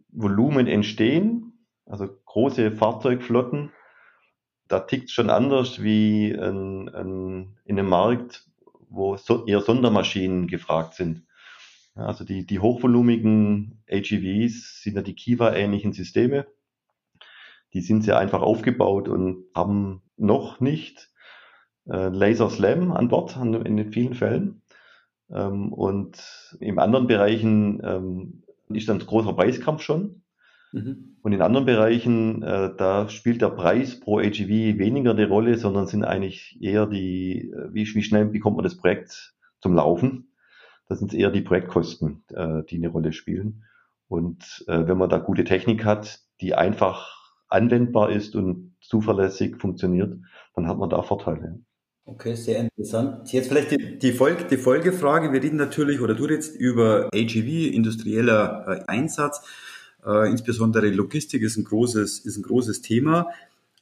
Volumen 0.09 0.67
entstehen, 0.67 1.53
also 1.85 2.07
große 2.25 2.71
Fahrzeugflotten. 2.71 3.71
Da 4.67 4.81
tickt 4.81 5.09
schon 5.09 5.29
anders 5.29 5.81
wie 5.81 6.33
ein, 6.33 6.89
ein, 6.89 7.57
in 7.63 7.79
einem 7.79 7.89
Markt, 7.89 8.45
wo 8.89 9.15
so, 9.15 9.45
eher 9.45 9.61
Sondermaschinen 9.61 10.47
gefragt 10.47 10.95
sind. 10.95 11.25
Also 11.95 12.25
die, 12.25 12.45
die 12.45 12.59
hochvolumigen 12.59 13.81
AGVs 13.89 14.83
sind 14.83 14.95
ja 14.95 15.01
die 15.01 15.15
Kiva-ähnlichen 15.15 15.93
Systeme. 15.93 16.45
Die 17.73 17.81
sind 17.81 18.03
sehr 18.03 18.19
einfach 18.19 18.41
aufgebaut 18.41 19.07
und 19.07 19.45
haben 19.55 20.03
noch 20.17 20.59
nicht 20.59 21.09
äh, 21.89 22.09
Laser 22.09 22.49
Slam 22.49 22.91
an 22.91 23.07
Bord 23.07 23.35
in 23.37 23.91
vielen 23.91 24.13
Fällen. 24.13 24.61
Ähm, 25.29 25.73
und 25.73 26.21
in 26.59 26.77
anderen 26.79 27.07
Bereichen 27.07 27.81
ähm, 27.83 28.43
ist 28.69 28.89
dann 28.89 28.99
ein 28.99 29.05
großer 29.05 29.33
Preiskampf 29.33 29.81
schon. 29.81 30.23
Mhm. 30.71 31.17
Und 31.21 31.33
in 31.33 31.41
anderen 31.41 31.65
Bereichen, 31.65 32.43
äh, 32.43 32.75
da 32.75 33.09
spielt 33.09 33.41
der 33.41 33.49
Preis 33.49 33.99
pro 33.99 34.19
AGV 34.19 34.77
weniger 34.77 35.11
eine 35.11 35.27
Rolle, 35.27 35.57
sondern 35.57 35.87
sind 35.87 36.03
eigentlich 36.03 36.57
eher 36.61 36.85
die, 36.85 37.51
äh, 37.51 37.73
wie, 37.73 37.85
wie 37.85 38.03
schnell 38.03 38.25
bekommt 38.25 38.57
man 38.57 38.63
das 38.63 38.77
Projekt 38.77 39.35
zum 39.59 39.73
Laufen. 39.73 40.31
Das 40.87 40.99
sind 40.99 41.13
eher 41.13 41.31
die 41.31 41.41
Projektkosten, 41.41 42.23
äh, 42.33 42.63
die 42.69 42.77
eine 42.77 42.89
Rolle 42.89 43.11
spielen. 43.13 43.63
Und 44.07 44.63
äh, 44.67 44.87
wenn 44.87 44.97
man 44.97 45.09
da 45.09 45.17
gute 45.17 45.43
Technik 45.43 45.83
hat, 45.83 46.21
die 46.39 46.55
einfach 46.55 47.17
anwendbar 47.49 48.11
ist 48.11 48.35
und 48.35 48.75
zuverlässig 48.81 49.57
funktioniert, 49.57 50.17
dann 50.53 50.67
hat 50.67 50.77
man 50.77 50.89
da 50.89 51.01
Vorteile. 51.01 51.59
Okay, 52.09 52.35
sehr 52.35 52.59
interessant. 52.59 53.33
Jetzt 53.33 53.49
vielleicht 53.49 53.71
die, 53.71 53.99
die, 53.99 54.13
Folge, 54.13 54.45
die 54.45 54.55
Folgefrage. 54.55 55.33
Wir 55.33 55.43
reden 55.43 55.57
natürlich, 55.57 55.99
oder 55.99 56.15
du 56.15 56.23
redest 56.23 56.55
über 56.55 57.09
AGV, 57.13 57.73
industrieller 57.73 58.65
äh, 58.65 58.83
Einsatz. 58.87 59.41
Äh, 60.05 60.29
insbesondere 60.29 60.87
Logistik 60.89 61.41
ist 61.41 61.57
ein 61.57 61.65
großes, 61.65 62.19
ist 62.19 62.37
ein 62.37 62.43
großes 62.43 62.81
Thema. 62.81 63.27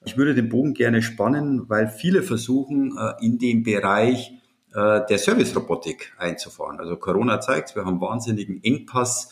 Ich 0.06 0.18
würde 0.18 0.34
den 0.34 0.50
Bogen 0.50 0.74
gerne 0.74 1.04
spannen, 1.04 1.70
weil 1.70 1.88
viele 1.88 2.24
versuchen, 2.24 2.98
äh, 2.98 3.24
in 3.24 3.38
dem 3.38 3.62
Bereich 3.62 4.32
äh, 4.74 5.02
der 5.08 5.20
Service-Robotik 5.20 6.14
einzufahren. 6.18 6.80
Also 6.80 6.96
Corona 6.96 7.40
zeigt, 7.40 7.76
wir 7.76 7.86
haben 7.86 8.02
wahnsinnigen 8.02 8.64
Engpass 8.64 9.30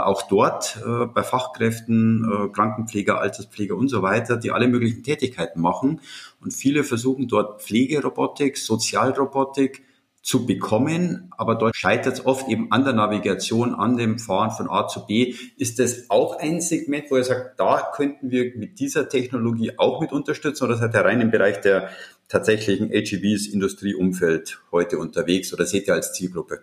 auch 0.00 0.22
dort 0.22 0.78
äh, 0.84 1.06
bei 1.06 1.22
Fachkräften, 1.22 2.24
äh, 2.24 2.48
Krankenpfleger, 2.52 3.20
Alterspfleger 3.20 3.76
und 3.76 3.88
so 3.88 4.02
weiter, 4.02 4.36
die 4.36 4.50
alle 4.50 4.68
möglichen 4.68 5.02
Tätigkeiten 5.02 5.60
machen. 5.60 6.00
Und 6.40 6.52
viele 6.52 6.84
versuchen 6.84 7.28
dort 7.28 7.62
Pflegerobotik, 7.62 8.56
Sozialrobotik 8.56 9.82
zu 10.22 10.46
bekommen, 10.46 11.32
aber 11.36 11.56
dort 11.56 11.74
scheitert 11.74 12.14
es 12.14 12.26
oft 12.26 12.48
eben 12.48 12.70
an 12.70 12.84
der 12.84 12.92
Navigation, 12.92 13.74
an 13.74 13.96
dem 13.96 14.20
Fahren 14.20 14.52
von 14.52 14.70
A 14.70 14.86
zu 14.86 15.04
B. 15.04 15.34
Ist 15.56 15.80
das 15.80 16.10
auch 16.10 16.38
ein 16.38 16.60
Segment, 16.60 17.10
wo 17.10 17.16
ihr 17.16 17.24
sagt, 17.24 17.58
da 17.58 17.90
könnten 17.92 18.30
wir 18.30 18.56
mit 18.56 18.78
dieser 18.78 19.08
Technologie 19.08 19.72
auch 19.78 20.00
mit 20.00 20.12
unterstützen 20.12 20.64
oder 20.64 20.76
seid 20.76 20.94
ihr 20.94 21.04
rein 21.04 21.20
im 21.20 21.32
Bereich 21.32 21.60
der 21.60 21.90
tatsächlichen 22.28 22.92
AGVs 22.92 23.48
Industrieumfeld 23.48 24.60
heute 24.70 24.98
unterwegs 24.98 25.52
oder 25.52 25.66
seht 25.66 25.88
ihr 25.88 25.94
als 25.94 26.12
Zielgruppe? 26.12 26.62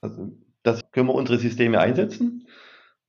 Also 0.00 0.32
das 0.62 0.80
können 0.92 1.08
wir 1.08 1.14
unsere 1.14 1.38
Systeme 1.38 1.80
einsetzen. 1.80 2.46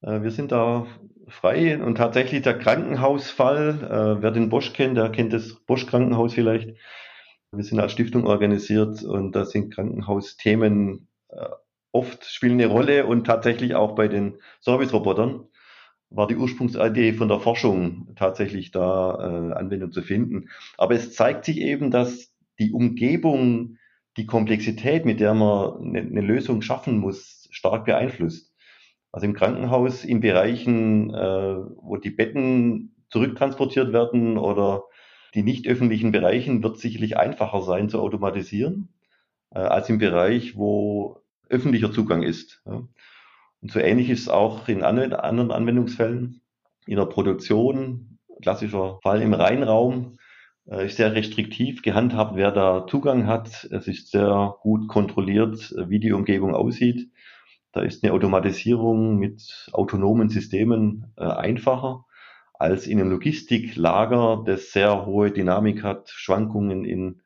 Äh, 0.01 0.21
wir 0.21 0.31
sind 0.31 0.51
da 0.51 0.85
frei 1.27 1.81
und 1.81 1.95
tatsächlich 1.95 2.41
der 2.41 2.57
Krankenhausfall, 2.57 4.17
äh, 4.17 4.21
wer 4.21 4.31
den 4.31 4.49
Bosch 4.49 4.73
kennt, 4.73 4.97
der 4.97 5.09
kennt 5.09 5.33
das 5.33 5.55
Bosch 5.65 5.85
Krankenhaus 5.87 6.33
vielleicht. 6.33 6.75
Wir 7.51 7.63
sind 7.63 7.79
als 7.79 7.91
Stiftung 7.91 8.25
organisiert 8.25 9.03
und 9.03 9.35
da 9.35 9.45
sind 9.45 9.73
Krankenhausthemen 9.73 11.07
äh, 11.29 11.45
oft 11.91 12.25
spielen 12.25 12.53
eine 12.53 12.67
Rolle 12.67 13.05
und 13.05 13.25
tatsächlich 13.25 13.75
auch 13.75 13.93
bei 13.93 14.07
den 14.07 14.39
Service-Robotern 14.61 15.47
war 16.09 16.27
die 16.27 16.35
Ursprungsidee 16.35 17.13
von 17.13 17.27
der 17.27 17.39
Forschung 17.39 18.13
tatsächlich 18.15 18.71
da 18.71 19.51
Anwendung 19.55 19.91
zu 19.91 20.03
finden. 20.03 20.49
Aber 20.77 20.93
es 20.93 21.13
zeigt 21.13 21.45
sich 21.45 21.59
eben, 21.59 21.89
dass 21.89 22.31
die 22.59 22.71
Umgebung, 22.71 23.77
die 24.17 24.27
Komplexität, 24.27 25.05
mit 25.05 25.19
der 25.19 25.33
man 25.33 25.81
eine, 25.81 25.99
eine 25.99 26.21
Lösung 26.21 26.61
schaffen 26.61 26.99
muss, 26.99 27.42
stark 27.53 27.85
beeinflusst. 27.85 28.53
Also 29.11 29.27
im 29.27 29.33
Krankenhaus 29.33 30.03
in 30.03 30.21
Bereichen, 30.21 31.13
äh, 31.13 31.55
wo 31.77 31.97
die 31.97 32.09
Betten 32.09 32.95
zurücktransportiert 33.09 33.93
werden 33.93 34.37
oder 34.37 34.83
die 35.35 35.43
nicht 35.43 35.67
öffentlichen 35.67 36.11
Bereichen, 36.11 36.63
wird 36.63 36.79
sicherlich 36.79 37.17
einfacher 37.17 37.61
sein 37.61 37.89
zu 37.89 37.99
automatisieren, 37.99 38.89
äh, 39.51 39.59
als 39.59 39.89
im 39.89 39.99
Bereich, 39.99 40.57
wo 40.57 41.21
öffentlicher 41.47 41.91
Zugang 41.91 42.23
ist. 42.23 42.63
Ja. 42.65 42.83
Und 43.61 43.71
so 43.71 43.79
ähnlich 43.79 44.09
ist 44.09 44.21
es 44.21 44.29
auch 44.29 44.67
in 44.67 44.83
anderen 44.83 45.51
Anwendungsfällen. 45.51 46.41
In 46.85 46.97
der 46.97 47.05
Produktion, 47.05 48.17
klassischer 48.41 48.99
Fall 49.01 49.21
im 49.21 49.33
Reinraum, 49.33 50.17
äh, 50.65 50.87
ist 50.87 50.97
sehr 50.97 51.13
restriktiv 51.13 51.81
gehandhabt, 51.81 52.35
wer 52.35 52.51
da 52.51 52.87
Zugang 52.87 53.27
hat. 53.27 53.67
Es 53.71 53.87
ist 53.87 54.11
sehr 54.11 54.55
gut 54.61 54.87
kontrolliert, 54.87 55.73
wie 55.87 55.99
die 55.99 56.13
Umgebung 56.13 56.55
aussieht. 56.55 57.11
Da 57.73 57.81
ist 57.81 58.03
eine 58.03 58.13
Automatisierung 58.13 59.17
mit 59.17 59.69
autonomen 59.73 60.29
Systemen 60.29 61.11
äh, 61.17 61.23
einfacher 61.23 62.05
als 62.53 62.87
in 62.87 63.01
einem 63.01 63.09
Logistiklager, 63.09 64.43
das 64.45 64.71
sehr 64.71 65.05
hohe 65.05 65.31
Dynamik 65.31 65.83
hat, 65.83 66.09
Schwankungen 66.09 66.85
in 66.85 67.21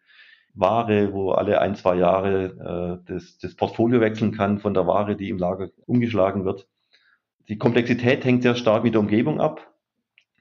Ware, 0.53 1.13
wo 1.13 1.31
alle 1.31 1.61
ein, 1.61 1.75
zwei 1.75 1.97
Jahre 1.97 3.01
äh, 3.05 3.11
das, 3.11 3.37
das 3.37 3.55
Portfolio 3.55 3.99
wechseln 3.99 4.31
kann 4.31 4.57
von 4.57 4.73
der 4.73 4.87
Ware, 4.87 5.15
die 5.15 5.29
im 5.29 5.37
Lager 5.37 5.69
umgeschlagen 5.85 6.45
wird. 6.45 6.67
Die 7.49 7.57
Komplexität 7.57 8.25
hängt 8.25 8.41
sehr 8.41 8.55
stark 8.55 8.83
mit 8.83 8.93
der 8.93 9.01
Umgebung 9.01 9.39
ab. 9.39 9.73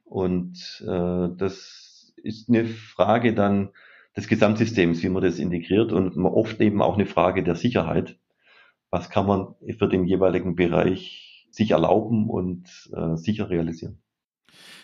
Und 0.05 0.85
äh, 0.87 1.29
das 1.37 2.15
ist 2.23 2.49
eine 2.49 2.65
Frage 2.65 3.35
dann 3.35 3.71
des 4.17 4.29
Gesamtsystems, 4.29 5.03
wie 5.03 5.09
man 5.09 5.23
das 5.23 5.39
integriert 5.39 5.93
und 5.93 6.17
oft 6.17 6.61
eben 6.61 6.81
auch 6.81 6.95
eine 6.95 7.07
Frage 7.07 7.43
der 7.43 7.57
Sicherheit 7.57 8.17
was 8.91 9.11
kann 9.11 9.27
man 9.27 9.55
für 9.79 9.89
den 9.89 10.05
jeweiligen 10.05 10.55
Bereich 10.57 11.49
sich 11.51 11.71
erlauben 11.71 12.29
und 12.29 12.69
äh, 12.95 13.17
sicher 13.17 13.51
realisieren. 13.51 14.03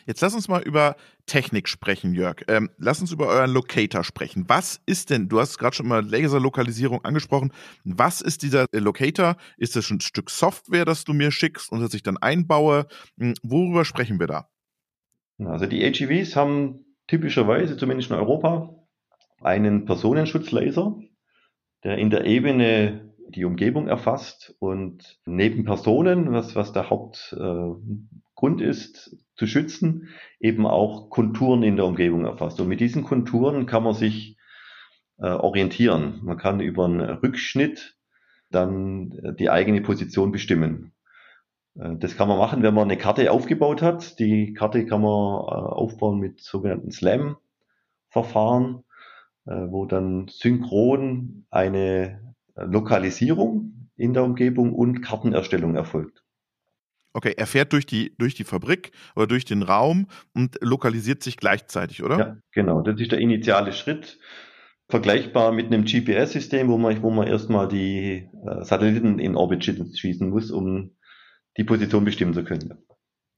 Jetzt 0.06 0.20
lass 0.20 0.34
uns 0.34 0.48
mal 0.48 0.62
über 0.62 0.96
Technik 1.26 1.68
sprechen, 1.68 2.14
Jörg. 2.14 2.42
Ähm, 2.48 2.70
lass 2.76 3.00
uns 3.00 3.12
über 3.12 3.28
euren 3.28 3.50
Locator 3.50 4.02
sprechen. 4.04 4.44
Was 4.48 4.80
ist 4.86 5.10
denn, 5.10 5.28
du 5.28 5.38
hast 5.38 5.58
gerade 5.58 5.76
schon 5.76 5.86
mal 5.86 6.04
Laserlokalisierung 6.04 7.04
angesprochen, 7.04 7.52
was 7.84 8.20
ist 8.20 8.42
dieser 8.42 8.66
Locator? 8.72 9.36
Ist 9.56 9.76
das 9.76 9.90
ein 9.90 10.00
Stück 10.00 10.30
Software, 10.30 10.84
das 10.84 11.04
du 11.04 11.12
mir 11.12 11.30
schickst 11.30 11.70
und 11.70 11.80
das 11.80 11.94
ich 11.94 12.02
dann 12.02 12.16
einbaue? 12.16 12.86
Hm, 13.18 13.34
worüber 13.42 13.84
sprechen 13.84 14.18
wir 14.18 14.26
da? 14.26 14.48
Also 15.38 15.66
die 15.66 15.84
AGVs 15.84 16.36
haben 16.36 16.84
typischerweise, 17.06 17.76
zumindest 17.76 18.10
in 18.10 18.16
Europa, 18.16 18.74
einen 19.40 19.84
Personenschutzlaser, 19.84 20.96
der 21.84 21.98
in 21.98 22.10
der 22.10 22.24
Ebene 22.26 23.11
die 23.34 23.44
Umgebung 23.44 23.88
erfasst 23.88 24.54
und 24.58 25.18
neben 25.26 25.64
Personen, 25.64 26.32
was, 26.32 26.54
was 26.54 26.72
der 26.72 26.90
Hauptgrund 26.90 28.60
äh, 28.60 28.64
ist, 28.64 29.16
zu 29.34 29.46
schützen, 29.46 30.08
eben 30.40 30.66
auch 30.66 31.10
Konturen 31.10 31.62
in 31.62 31.76
der 31.76 31.86
Umgebung 31.86 32.24
erfasst. 32.24 32.60
Und 32.60 32.68
mit 32.68 32.80
diesen 32.80 33.04
Konturen 33.04 33.66
kann 33.66 33.82
man 33.82 33.94
sich 33.94 34.36
äh, 35.18 35.26
orientieren. 35.26 36.20
Man 36.22 36.36
kann 36.36 36.60
über 36.60 36.84
einen 36.84 37.00
Rückschnitt 37.00 37.96
dann 38.50 39.12
äh, 39.12 39.34
die 39.34 39.50
eigene 39.50 39.80
Position 39.80 40.32
bestimmen. 40.32 40.92
Äh, 41.74 41.96
das 41.96 42.16
kann 42.16 42.28
man 42.28 42.38
machen, 42.38 42.62
wenn 42.62 42.74
man 42.74 42.84
eine 42.84 42.98
Karte 42.98 43.30
aufgebaut 43.30 43.82
hat. 43.82 44.18
Die 44.18 44.52
Karte 44.52 44.86
kann 44.86 45.00
man 45.00 45.10
äh, 45.10 45.54
aufbauen 45.54 46.18
mit 46.18 46.40
sogenannten 46.40 46.90
SLAM-Verfahren, 46.90 48.84
wo 49.44 49.86
dann 49.86 50.28
synchron 50.28 51.46
eine 51.50 52.31
Lokalisierung 52.56 53.90
in 53.96 54.14
der 54.14 54.24
Umgebung 54.24 54.72
und 54.72 55.02
Kartenerstellung 55.02 55.74
erfolgt. 55.74 56.22
Okay, 57.14 57.34
er 57.36 57.46
fährt 57.46 57.72
durch 57.72 57.84
die, 57.84 58.14
durch 58.16 58.34
die 58.34 58.44
Fabrik 58.44 58.92
oder 59.14 59.26
durch 59.26 59.44
den 59.44 59.62
Raum 59.62 60.06
und 60.34 60.56
lokalisiert 60.62 61.22
sich 61.22 61.36
gleichzeitig, 61.36 62.02
oder? 62.02 62.18
Ja, 62.18 62.36
genau. 62.52 62.80
Das 62.80 62.98
ist 63.00 63.12
der 63.12 63.18
initiale 63.18 63.72
Schritt. 63.72 64.18
Vergleichbar 64.88 65.52
mit 65.52 65.66
einem 65.66 65.84
GPS-System, 65.84 66.68
wo 66.68 66.76
man, 66.76 67.02
wo 67.02 67.10
man 67.10 67.26
erstmal 67.26 67.68
die 67.68 68.28
äh, 68.46 68.64
Satelliten 68.64 69.18
in 69.18 69.36
Orbit 69.36 69.64
schießen 69.64 70.28
muss, 70.28 70.50
um 70.50 70.96
die 71.56 71.64
Position 71.64 72.04
bestimmen 72.04 72.34
zu 72.34 72.44
können. 72.44 72.74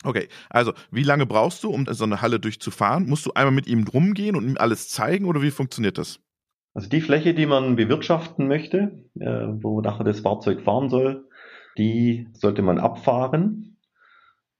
Okay, 0.02 0.28
also 0.50 0.72
wie 0.90 1.02
lange 1.02 1.26
brauchst 1.26 1.62
du, 1.64 1.70
um 1.70 1.86
so 1.88 2.04
eine 2.04 2.20
Halle 2.22 2.40
durchzufahren? 2.40 3.06
Musst 3.06 3.26
du 3.26 3.32
einmal 3.34 3.54
mit 3.54 3.66
ihm 3.66 3.86
rumgehen 3.86 4.36
und 4.36 4.44
ihm 4.44 4.56
alles 4.58 4.88
zeigen 4.88 5.26
oder 5.26 5.42
wie 5.42 5.50
funktioniert 5.50 5.98
das? 5.98 6.20
Also 6.74 6.88
die 6.88 7.00
Fläche, 7.00 7.34
die 7.34 7.46
man 7.46 7.76
bewirtschaften 7.76 8.48
möchte, 8.48 9.04
äh, 9.18 9.46
wo 9.62 9.80
nachher 9.80 10.04
das 10.04 10.20
Fahrzeug 10.20 10.60
fahren 10.62 10.90
soll, 10.90 11.28
die 11.78 12.28
sollte 12.32 12.62
man 12.62 12.78
abfahren. 12.78 13.78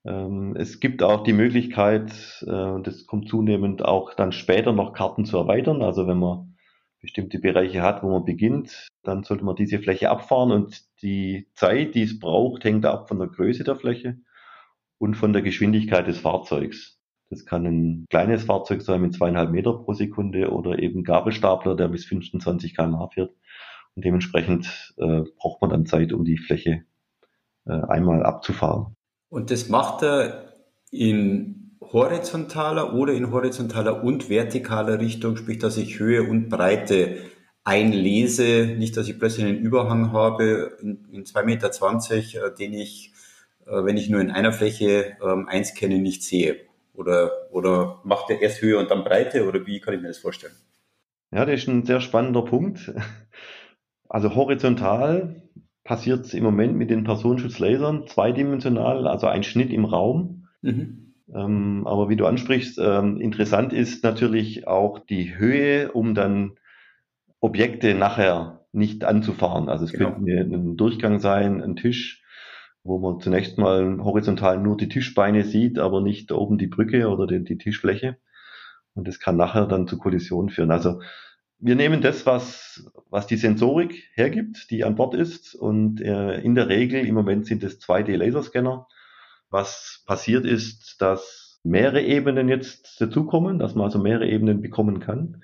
Ähm, 0.04 0.54
es 0.56 0.78
gibt 0.78 1.02
auch 1.02 1.24
die 1.24 1.32
Möglichkeit, 1.32 2.12
äh, 2.46 2.82
das 2.82 3.06
kommt 3.06 3.28
zunehmend 3.28 3.84
auch 3.84 4.14
dann 4.14 4.30
später 4.30 4.72
noch 4.72 4.92
Karten 4.92 5.24
zu 5.24 5.36
erweitern. 5.38 5.82
Also 5.82 6.06
wenn 6.06 6.18
man 6.18 6.56
bestimmte 7.00 7.40
Bereiche 7.40 7.82
hat, 7.82 8.02
wo 8.02 8.10
man 8.10 8.24
beginnt, 8.24 8.88
dann 9.02 9.24
sollte 9.24 9.44
man 9.44 9.56
diese 9.56 9.80
Fläche 9.80 10.08
abfahren 10.08 10.52
und 10.52 10.84
die 11.02 11.48
Zeit, 11.54 11.96
die 11.96 12.02
es 12.02 12.18
braucht, 12.18 12.64
hängt 12.64 12.86
ab 12.86 13.08
von 13.08 13.18
der 13.18 13.28
Größe 13.28 13.64
der 13.64 13.76
Fläche 13.76 14.18
und 14.98 15.14
von 15.16 15.32
der 15.32 15.42
Geschwindigkeit 15.42 16.06
des 16.06 16.20
Fahrzeugs. 16.20 16.98
Das 17.30 17.46
kann 17.46 17.66
ein 17.66 18.06
kleines 18.10 18.44
Fahrzeug 18.44 18.82
sein 18.82 19.00
mit 19.00 19.14
zweieinhalb 19.14 19.50
Meter 19.50 19.72
pro 19.72 19.92
Sekunde 19.92 20.50
oder 20.50 20.78
eben 20.78 21.04
Gabelstapler, 21.04 21.74
der 21.74 21.88
bis 21.88 22.04
25 22.04 22.76
km/h 22.76 23.08
fährt. 23.08 23.34
Und 23.94 24.04
dementsprechend 24.04 24.94
äh, 24.98 25.22
braucht 25.36 25.60
man 25.60 25.70
dann 25.70 25.86
Zeit, 25.86 26.12
um 26.12 26.24
die 26.24 26.38
Fläche 26.38 26.84
äh, 27.66 27.72
einmal 27.72 28.24
abzufahren. 28.24 28.94
Und 29.30 29.50
das 29.50 29.68
macht 29.68 30.02
er 30.02 30.52
in 30.90 31.78
horizontaler 31.80 32.94
oder 32.94 33.12
in 33.12 33.30
horizontaler 33.30 34.02
und 34.02 34.24
vertikaler 34.24 35.00
Richtung, 35.00 35.36
sprich, 35.36 35.58
dass 35.58 35.76
ich 35.76 35.98
Höhe 35.98 36.22
und 36.22 36.48
Breite 36.48 37.18
einlese, 37.62 38.74
nicht, 38.78 38.96
dass 38.96 39.08
ich 39.08 39.18
plötzlich 39.18 39.46
einen 39.46 39.58
Überhang 39.58 40.12
habe 40.12 40.76
in, 40.82 41.04
in 41.10 41.24
2,20 41.24 41.44
Meter, 41.44 42.46
äh, 42.46 42.54
den 42.54 42.74
ich 42.74 43.14
äh, 43.66 43.84
wenn 43.84 43.96
ich 43.96 44.08
nur 44.08 44.20
in 44.20 44.30
einer 44.30 44.52
Fläche 44.52 45.16
ähm, 45.22 45.48
einscanne, 45.48 45.98
nicht 45.98 46.22
sehe? 46.22 46.56
Oder, 46.94 47.32
oder 47.50 48.00
macht 48.04 48.30
er 48.30 48.40
erst 48.40 48.62
Höhe 48.62 48.78
und 48.78 48.90
dann 48.90 49.04
Breite 49.04 49.46
oder 49.46 49.66
wie 49.66 49.80
kann 49.80 49.94
ich 49.94 50.00
mir 50.00 50.08
das 50.08 50.18
vorstellen? 50.18 50.54
Ja, 51.32 51.44
das 51.44 51.60
ist 51.60 51.68
ein 51.68 51.84
sehr 51.84 52.00
spannender 52.00 52.42
Punkt. 52.42 52.92
Also 54.08 54.34
horizontal 54.36 55.42
passiert 55.82 56.26
es 56.26 56.34
im 56.34 56.44
Moment 56.44 56.76
mit 56.76 56.90
den 56.90 57.04
Personenschutzlasern 57.04 58.06
zweidimensional, 58.06 59.08
also 59.08 59.26
ein 59.26 59.42
Schnitt 59.42 59.72
im 59.72 59.84
Raum. 59.84 60.46
Mhm. 60.62 61.14
Ähm, 61.34 61.86
aber 61.86 62.08
wie 62.08 62.16
du 62.16 62.26
ansprichst, 62.26 62.78
ähm, 62.78 63.20
interessant 63.20 63.72
ist 63.72 64.04
natürlich 64.04 64.68
auch 64.68 64.98
die 65.00 65.36
Höhe, 65.36 65.90
um 65.92 66.14
dann 66.14 66.52
Objekte 67.40 67.94
nachher 67.94 68.66
nicht 68.72 69.04
anzufahren. 69.04 69.68
Also 69.68 69.84
es 69.84 69.92
genau. 69.92 70.12
könnte 70.12 70.32
ein 70.32 70.76
Durchgang 70.76 71.18
sein, 71.20 71.62
ein 71.62 71.76
Tisch, 71.76 72.23
wo 72.84 72.98
man 72.98 73.20
zunächst 73.20 73.58
mal 73.58 73.98
horizontal 74.04 74.58
nur 74.58 74.76
die 74.76 74.88
Tischbeine 74.88 75.44
sieht, 75.44 75.78
aber 75.78 76.02
nicht 76.02 76.30
oben 76.30 76.58
die 76.58 76.66
Brücke 76.66 77.08
oder 77.08 77.26
die, 77.26 77.42
die 77.42 77.58
Tischfläche. 77.58 78.18
Und 78.94 79.08
das 79.08 79.18
kann 79.18 79.36
nachher 79.36 79.66
dann 79.66 79.88
zu 79.88 79.98
Kollisionen 79.98 80.50
führen. 80.50 80.70
Also 80.70 81.00
wir 81.58 81.76
nehmen 81.76 82.02
das, 82.02 82.26
was, 82.26 82.90
was 83.08 83.26
die 83.26 83.38
Sensorik 83.38 84.10
hergibt, 84.12 84.70
die 84.70 84.84
an 84.84 84.96
Bord 84.96 85.14
ist. 85.14 85.54
Und 85.54 86.00
äh, 86.00 86.40
in 86.40 86.54
der 86.54 86.68
Regel, 86.68 87.06
im 87.06 87.14
Moment 87.14 87.46
sind 87.46 87.64
es 87.64 87.80
2D-Laserscanner. 87.80 88.86
Was 89.48 90.04
passiert 90.06 90.44
ist, 90.44 91.00
dass 91.00 91.60
mehrere 91.64 92.02
Ebenen 92.02 92.48
jetzt 92.50 93.00
dazukommen, 93.00 93.58
dass 93.58 93.74
man 93.74 93.86
also 93.86 93.98
mehrere 93.98 94.28
Ebenen 94.28 94.60
bekommen 94.60 95.00
kann. 95.00 95.42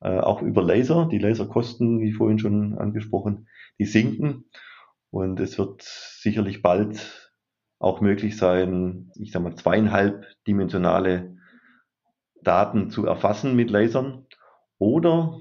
Äh, 0.00 0.18
auch 0.18 0.42
über 0.42 0.64
Laser. 0.64 1.08
Die 1.10 1.18
Laserkosten, 1.18 2.00
wie 2.00 2.12
vorhin 2.12 2.40
schon 2.40 2.76
angesprochen, 2.76 3.46
die 3.78 3.84
sinken. 3.84 4.46
Und 5.10 5.40
es 5.40 5.58
wird 5.58 5.82
sicherlich 5.82 6.62
bald 6.62 7.32
auch 7.78 8.00
möglich 8.00 8.36
sein, 8.36 9.10
ich 9.16 9.32
sage 9.32 9.44
mal, 9.44 9.56
zweieinhalb 9.56 10.26
dimensionale 10.46 11.36
Daten 12.42 12.90
zu 12.90 13.06
erfassen 13.06 13.56
mit 13.56 13.70
Lasern. 13.70 14.26
Oder 14.78 15.40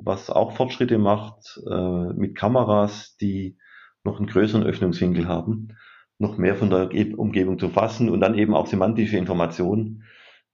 was 0.00 0.30
auch 0.30 0.52
Fortschritte 0.52 0.98
macht, 0.98 1.60
äh, 1.70 2.12
mit 2.14 2.36
Kameras, 2.36 3.16
die 3.16 3.58
noch 4.04 4.18
einen 4.18 4.28
größeren 4.28 4.64
Öffnungswinkel 4.64 5.28
haben, 5.28 5.76
noch 6.18 6.38
mehr 6.38 6.54
von 6.54 6.70
der 6.70 6.90
Umgebung 7.18 7.58
zu 7.58 7.68
fassen 7.68 8.08
und 8.08 8.20
dann 8.20 8.36
eben 8.36 8.54
auch 8.54 8.66
semantische 8.66 9.18
Informationen, 9.18 10.04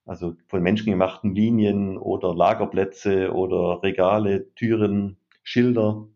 also 0.05 0.35
von 0.47 0.61
menschengemachten 0.61 1.33
Linien 1.35 1.97
oder 1.97 2.33
Lagerplätze 2.35 3.31
oder 3.33 3.81
Regale, 3.83 4.53
Türen, 4.55 5.17
Schilder 5.43 6.07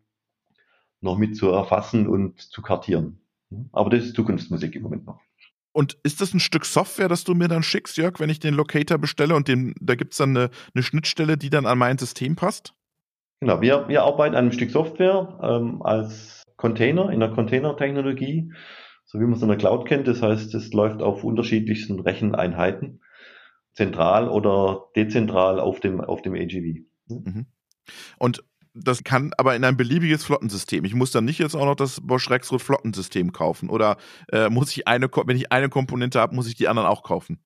noch 1.02 1.18
mit 1.18 1.36
zu 1.36 1.48
erfassen 1.50 2.06
und 2.06 2.40
zu 2.40 2.62
kartieren. 2.62 3.20
Aber 3.72 3.90
das 3.90 4.04
ist 4.04 4.16
Zukunftsmusik 4.16 4.74
im 4.76 4.82
Moment 4.82 5.06
noch. 5.06 5.20
Und 5.72 5.96
ist 6.02 6.20
das 6.20 6.34
ein 6.34 6.40
Stück 6.40 6.66
Software, 6.66 7.08
das 7.08 7.24
du 7.24 7.34
mir 7.34 7.48
dann 7.48 7.62
schickst, 7.62 7.96
Jörg, 7.96 8.20
wenn 8.20 8.28
ich 8.28 8.40
den 8.40 8.54
Locator 8.54 8.98
bestelle 8.98 9.34
und 9.34 9.48
den, 9.48 9.74
da 9.80 9.94
gibt 9.94 10.12
es 10.12 10.18
dann 10.18 10.36
eine, 10.36 10.50
eine, 10.74 10.82
Schnittstelle, 10.82 11.38
die 11.38 11.48
dann 11.48 11.64
an 11.64 11.78
mein 11.78 11.96
System 11.96 12.36
passt? 12.36 12.74
Genau, 13.40 13.60
wir, 13.60 13.88
wir 13.88 14.02
arbeiten 14.02 14.34
an 14.34 14.44
einem 14.44 14.52
Stück 14.52 14.70
Software 14.70 15.38
ähm, 15.42 15.82
als 15.82 16.42
Container, 16.56 17.10
in 17.10 17.20
der 17.20 17.30
Container-Technologie, 17.30 18.52
so 19.06 19.18
wie 19.18 19.24
man 19.24 19.32
es 19.32 19.42
in 19.42 19.48
der 19.48 19.56
Cloud 19.56 19.86
kennt. 19.86 20.06
Das 20.06 20.20
heißt, 20.20 20.54
es 20.54 20.72
läuft 20.72 21.02
auf 21.02 21.24
unterschiedlichsten 21.24 22.00
Recheneinheiten, 22.00 23.00
zentral 23.72 24.28
oder 24.28 24.88
dezentral 24.94 25.58
auf 25.58 25.80
dem, 25.80 26.02
auf 26.02 26.20
dem 26.20 26.34
AGV. 26.34 26.84
Mhm. 27.08 27.46
Und 28.18 28.44
das 28.74 29.04
kann 29.04 29.32
aber 29.36 29.54
in 29.54 29.64
ein 29.64 29.76
beliebiges 29.76 30.24
Flottensystem. 30.24 30.84
Ich 30.84 30.94
muss 30.94 31.10
dann 31.10 31.24
nicht 31.24 31.38
jetzt 31.38 31.54
auch 31.54 31.66
noch 31.66 31.74
das 31.74 32.00
Bosch 32.00 32.30
Rexroth 32.30 32.62
Flottensystem 32.62 33.32
kaufen. 33.32 33.68
Oder 33.68 33.96
äh, 34.32 34.48
muss 34.48 34.70
ich 34.70 34.88
eine, 34.88 35.08
wenn 35.26 35.36
ich 35.36 35.52
eine 35.52 35.68
Komponente 35.68 36.20
habe, 36.20 36.34
muss 36.34 36.48
ich 36.48 36.54
die 36.54 36.68
anderen 36.68 36.88
auch 36.88 37.02
kaufen? 37.02 37.38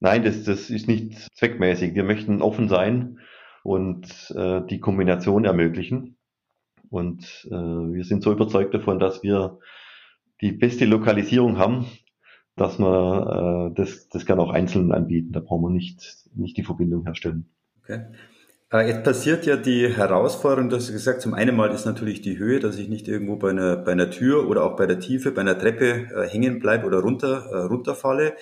Nein, 0.00 0.24
das, 0.24 0.44
das 0.44 0.70
ist 0.70 0.88
nicht 0.88 1.28
zweckmäßig. 1.36 1.94
Wir 1.94 2.04
möchten 2.04 2.42
offen 2.42 2.68
sein 2.68 3.18
und 3.62 4.32
äh, 4.36 4.62
die 4.68 4.80
Kombination 4.80 5.44
ermöglichen. 5.44 6.16
Und 6.90 7.46
äh, 7.50 7.54
wir 7.54 8.04
sind 8.04 8.22
so 8.22 8.32
überzeugt 8.32 8.74
davon, 8.74 8.98
dass 8.98 9.22
wir 9.22 9.58
die 10.40 10.52
beste 10.52 10.86
Lokalisierung 10.86 11.58
haben, 11.58 11.86
dass 12.56 12.78
man 12.78 13.70
äh, 13.70 13.74
das, 13.74 14.08
das 14.08 14.24
kann 14.24 14.38
auch 14.40 14.50
einzeln 14.50 14.92
anbieten. 14.92 15.32
Da 15.32 15.40
brauchen 15.40 15.64
wir 15.64 15.70
nicht, 15.70 16.28
nicht 16.34 16.56
die 16.56 16.64
Verbindung 16.64 17.04
herstellen. 17.04 17.50
Okay. 17.82 18.06
Äh, 18.70 18.88
jetzt 18.88 19.02
passiert 19.02 19.46
ja 19.46 19.56
die 19.56 19.88
Herausforderung, 19.88 20.68
du 20.68 20.76
hast 20.76 20.92
gesagt, 20.92 21.22
zum 21.22 21.32
einen 21.32 21.56
mal 21.56 21.70
ist 21.70 21.86
natürlich 21.86 22.20
die 22.20 22.38
Höhe, 22.38 22.60
dass 22.60 22.76
ich 22.76 22.88
nicht 22.88 23.08
irgendwo 23.08 23.36
bei 23.36 23.50
einer, 23.50 23.76
bei 23.76 23.92
einer 23.92 24.10
Tür 24.10 24.46
oder 24.48 24.64
auch 24.64 24.76
bei 24.76 24.84
der 24.86 25.00
Tiefe, 25.00 25.32
bei 25.32 25.40
einer 25.40 25.58
Treppe 25.58 26.08
äh, 26.14 26.28
hängen 26.28 26.58
bleibe 26.58 26.86
oder 26.86 26.98
runter, 27.00 27.46
äh, 27.50 27.56
runterfalle. 27.64 28.34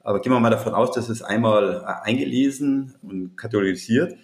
Aber 0.00 0.20
gehen 0.20 0.32
wir 0.32 0.40
mal 0.40 0.50
davon 0.50 0.74
aus, 0.74 0.92
dass 0.92 1.08
es 1.08 1.22
einmal 1.22 1.82
äh, 1.82 2.08
eingelesen 2.08 2.94
und 3.02 3.36
kategorisiert. 3.36 4.16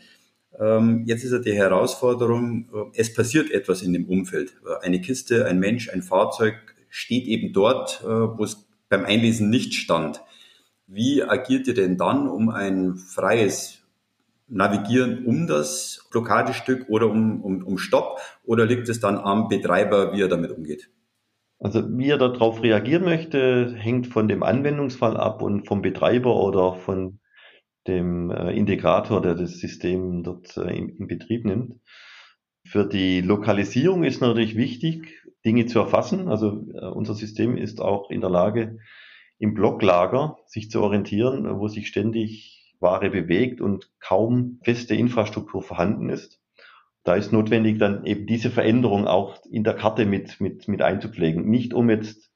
Ähm, 0.59 1.05
jetzt 1.07 1.25
ist 1.25 1.33
ja 1.33 1.38
die 1.38 1.55
Herausforderung, 1.55 2.69
äh, 2.95 3.01
es 3.01 3.14
passiert 3.14 3.51
etwas 3.51 3.83
in 3.83 3.95
dem 3.95 4.07
Umfeld. 4.07 4.57
Äh, 4.66 4.85
eine 4.85 5.01
Kiste, 5.01 5.47
ein 5.47 5.59
Mensch, 5.59 5.88
ein 5.88 6.03
Fahrzeug 6.03 6.57
steht 6.90 7.27
eben 7.27 7.53
dort, 7.53 8.03
wo 8.05 8.42
es 8.42 8.66
beim 8.88 9.05
Einlesen 9.05 9.51
nicht 9.51 9.75
stand. 9.75 10.23
Wie 10.87 11.23
agiert 11.23 11.66
ihr 11.66 11.75
denn 11.75 11.99
dann, 11.99 12.27
um 12.27 12.49
ein 12.49 12.97
freies 12.97 13.86
navigieren 14.49 15.25
um 15.27 15.47
das 15.47 16.07
Blockadestück 16.11 16.89
oder 16.89 17.09
um, 17.09 17.43
um, 17.43 17.65
um 17.65 17.79
Stopp 17.79 18.19
oder 18.45 18.67
liegt 18.67 18.89
es 18.89 19.01
dann 19.01 19.19
am 19.19 19.49
Betreiber, 19.49 20.13
wie 20.13 20.23
er 20.23 20.29
damit 20.29 20.53
umgeht? 20.53 20.91
Also 21.59 21.83
wie 21.99 22.11
er 22.11 22.19
darauf 22.19 22.63
reagieren 22.63 23.05
möchte, 23.05 23.75
hängt 23.77 24.07
von 24.07 24.29
dem 24.29 24.43
Anwendungsfall 24.43 25.17
ab 25.17 25.43
und 25.43 25.67
vom 25.67 25.83
Betreiber 25.83 26.37
oder 26.37 26.75
von 26.75 27.19
dem 27.87 28.31
äh, 28.31 28.53
Integrator, 28.53 29.23
der 29.23 29.35
das 29.35 29.59
System 29.59 30.23
dort 30.23 30.57
äh, 30.57 30.77
in, 30.77 30.91
in 30.91 31.07
Betrieb 31.07 31.45
nimmt. 31.45 31.81
Für 32.67 32.85
die 32.85 33.21
Lokalisierung 33.21 34.05
ist 34.05 34.21
natürlich 34.21 34.57
wichtig, 34.57 35.23
Dinge 35.45 35.67
zu 35.67 35.79
erfassen. 35.79 36.29
Also 36.29 36.67
äh, 36.75 36.87
unser 36.87 37.15
System 37.15 37.57
ist 37.57 37.81
auch 37.81 38.11
in 38.11 38.21
der 38.21 38.31
Lage, 38.31 38.79
im 39.39 39.55
Blocklager 39.55 40.39
sich 40.47 40.71
zu 40.71 40.83
orientieren, 40.83 41.59
wo 41.59 41.69
sich 41.69 41.87
ständig 41.87 42.56
Ware 42.81 43.11
bewegt 43.11 43.61
und 43.61 43.91
kaum 44.01 44.61
feste 44.62 44.95
Infrastruktur 44.95 45.62
vorhanden 45.62 46.09
ist. 46.11 46.41
Da 47.05 47.15
ist 47.15 47.33
notwendig, 47.33 47.79
dann 47.79 48.05
eben 48.05 48.27
diese 48.27 48.51
Veränderung 48.51 49.07
auch 49.07 49.41
in 49.51 49.62
der 49.62 49.75
Karte 49.75 50.07
mit, 50.07 50.41
mit, 50.41 50.67
mit 50.67 50.83
einzupflegen. 50.83 51.49
Nicht 51.49 51.73
um 51.73 51.89
jetzt 51.89 52.33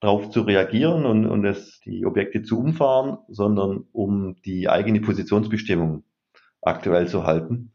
darauf 0.00 0.30
zu 0.30 0.40
reagieren 0.40 1.04
und, 1.04 1.26
und 1.26 1.44
es, 1.44 1.80
die 1.80 2.06
Objekte 2.06 2.42
zu 2.42 2.58
umfahren, 2.58 3.18
sondern 3.28 3.84
um 3.92 4.36
die 4.46 4.68
eigene 4.68 5.00
Positionsbestimmung 5.00 6.04
aktuell 6.62 7.08
zu 7.08 7.24
halten 7.24 7.72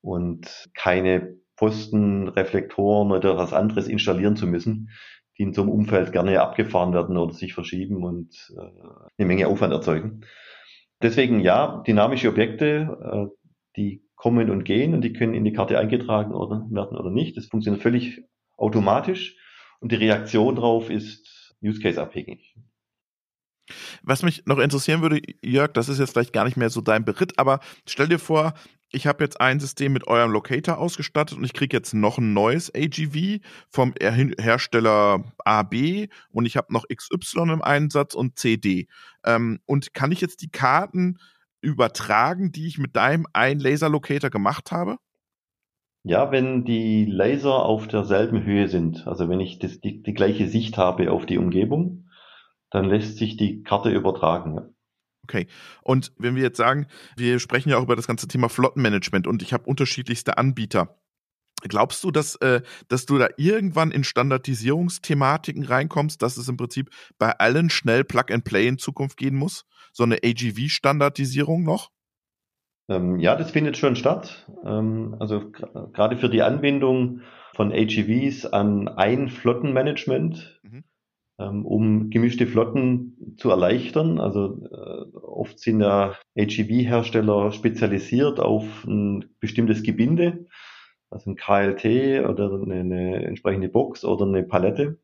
und 0.00 0.68
keine 0.74 1.36
Posten, 1.56 2.28
Reflektoren 2.28 3.12
oder 3.12 3.36
was 3.36 3.52
anderes 3.52 3.86
installieren 3.86 4.34
zu 4.34 4.46
müssen, 4.46 4.90
die 5.38 5.42
in 5.44 5.52
so 5.52 5.62
einem 5.62 5.70
Umfeld 5.70 6.10
gerne 6.10 6.40
abgefahren 6.40 6.92
werden 6.94 7.16
oder 7.16 7.32
sich 7.32 7.54
verschieben 7.54 8.02
und 8.02 8.52
äh, 8.56 8.60
eine 9.18 9.26
Menge 9.26 9.46
Aufwand 9.46 9.72
erzeugen. 9.72 10.22
Deswegen 11.02 11.40
ja, 11.40 11.82
dynamische 11.86 12.28
Objekte, 12.28 13.30
äh, 13.32 13.36
die 13.76 14.04
kommen 14.16 14.50
und 14.50 14.64
gehen 14.64 14.94
und 14.94 15.02
die 15.02 15.12
können 15.12 15.34
in 15.34 15.44
die 15.44 15.52
Karte 15.52 15.78
eingetragen 15.78 16.32
werden 16.32 16.98
oder 16.98 17.10
nicht. 17.10 17.36
Das 17.36 17.46
funktioniert 17.46 17.82
völlig 17.82 18.22
automatisch 18.56 19.36
und 19.80 19.92
die 19.92 19.96
Reaktion 19.96 20.56
darauf 20.56 20.90
ist 20.90 21.56
Use 21.62 21.80
Case 21.80 22.00
abhängig. 22.00 22.54
Was 24.02 24.22
mich 24.22 24.44
noch 24.46 24.58
interessieren 24.58 25.00
würde, 25.00 25.22
Jörg, 25.42 25.72
das 25.72 25.88
ist 25.88 25.98
jetzt 25.98 26.12
vielleicht 26.12 26.32
gar 26.32 26.44
nicht 26.44 26.56
mehr 26.56 26.70
so 26.70 26.80
dein 26.80 27.04
Beritt, 27.04 27.38
aber 27.38 27.60
stell 27.86 28.08
dir 28.08 28.18
vor, 28.18 28.54
ich 28.92 29.06
habe 29.06 29.22
jetzt 29.22 29.40
ein 29.40 29.60
System 29.60 29.92
mit 29.92 30.06
eurem 30.08 30.32
Locator 30.32 30.78
ausgestattet 30.78 31.38
und 31.38 31.44
ich 31.44 31.52
kriege 31.52 31.76
jetzt 31.76 31.94
noch 31.94 32.18
ein 32.18 32.32
neues 32.32 32.72
AGV 32.74 33.38
vom 33.68 33.94
Hersteller 34.00 35.24
AB 35.38 36.08
und 36.30 36.46
ich 36.46 36.56
habe 36.56 36.72
noch 36.72 36.84
XY 36.88 37.52
im 37.52 37.62
Einsatz 37.62 38.14
und 38.14 38.38
CD. 38.38 38.88
Ähm, 39.24 39.60
und 39.66 39.94
kann 39.94 40.12
ich 40.12 40.20
jetzt 40.20 40.42
die 40.42 40.50
Karten 40.50 41.18
übertragen, 41.60 42.52
die 42.52 42.66
ich 42.66 42.78
mit 42.78 42.96
deinem 42.96 43.26
ein 43.32 43.60
Laser 43.60 43.88
Locator 43.88 44.30
gemacht 44.30 44.72
habe? 44.72 44.96
Ja, 46.02 46.32
wenn 46.32 46.64
die 46.64 47.04
Laser 47.04 47.64
auf 47.64 47.86
derselben 47.86 48.42
Höhe 48.44 48.68
sind, 48.68 49.06
also 49.06 49.28
wenn 49.28 49.40
ich 49.40 49.58
das, 49.58 49.80
die, 49.80 50.02
die 50.02 50.14
gleiche 50.14 50.48
Sicht 50.48 50.78
habe 50.78 51.12
auf 51.12 51.26
die 51.26 51.36
Umgebung, 51.36 52.08
dann 52.70 52.86
lässt 52.86 53.18
sich 53.18 53.36
die 53.36 53.62
Karte 53.62 53.90
übertragen. 53.90 54.74
Okay. 55.24 55.46
Und 55.82 56.12
wenn 56.18 56.34
wir 56.34 56.42
jetzt 56.42 56.56
sagen, 56.56 56.86
wir 57.16 57.38
sprechen 57.38 57.70
ja 57.70 57.76
auch 57.76 57.82
über 57.82 57.96
das 57.96 58.06
ganze 58.06 58.26
Thema 58.26 58.48
Flottenmanagement 58.48 59.26
und 59.26 59.42
ich 59.42 59.52
habe 59.52 59.64
unterschiedlichste 59.64 60.38
Anbieter. 60.38 60.96
Glaubst 61.62 62.02
du, 62.04 62.10
dass, 62.10 62.36
äh, 62.36 62.62
dass 62.88 63.04
du 63.04 63.18
da 63.18 63.28
irgendwann 63.36 63.90
in 63.90 64.02
Standardisierungsthematiken 64.02 65.64
reinkommst, 65.64 66.22
dass 66.22 66.38
es 66.38 66.48
im 66.48 66.56
Prinzip 66.56 66.90
bei 67.18 67.38
allen 67.38 67.68
schnell 67.68 68.02
Plug-and-Play 68.02 68.66
in 68.66 68.78
Zukunft 68.78 69.18
gehen 69.18 69.36
muss? 69.36 69.66
So 69.92 70.04
eine 70.04 70.18
AGV-Standardisierung 70.24 71.62
noch? 71.62 71.90
Ähm, 72.88 73.20
ja, 73.20 73.36
das 73.36 73.50
findet 73.50 73.76
schon 73.76 73.94
statt. 73.94 74.50
Ähm, 74.64 75.16
also 75.20 75.50
gerade 75.50 76.16
für 76.16 76.30
die 76.30 76.42
Anbindung 76.42 77.20
von 77.54 77.72
AGVs 77.72 78.46
an 78.46 78.88
ein 78.88 79.28
Flottenmanagement 79.28 80.60
mhm 80.62 80.84
um 81.48 82.10
gemischte 82.10 82.46
Flotten 82.46 83.34
zu 83.36 83.50
erleichtern. 83.50 84.18
Also 84.18 84.62
äh, 84.70 85.16
oft 85.16 85.58
sind 85.58 85.80
ja 85.80 86.14
HEV-Hersteller 86.36 87.52
spezialisiert 87.52 88.40
auf 88.40 88.84
ein 88.84 89.26
bestimmtes 89.40 89.82
Gebinde, 89.82 90.46
also 91.10 91.30
ein 91.30 91.36
KLT 91.36 92.28
oder 92.28 92.60
eine, 92.62 92.80
eine 92.80 93.24
entsprechende 93.24 93.68
Box 93.68 94.04
oder 94.04 94.26
eine 94.26 94.42
Palette. 94.42 94.98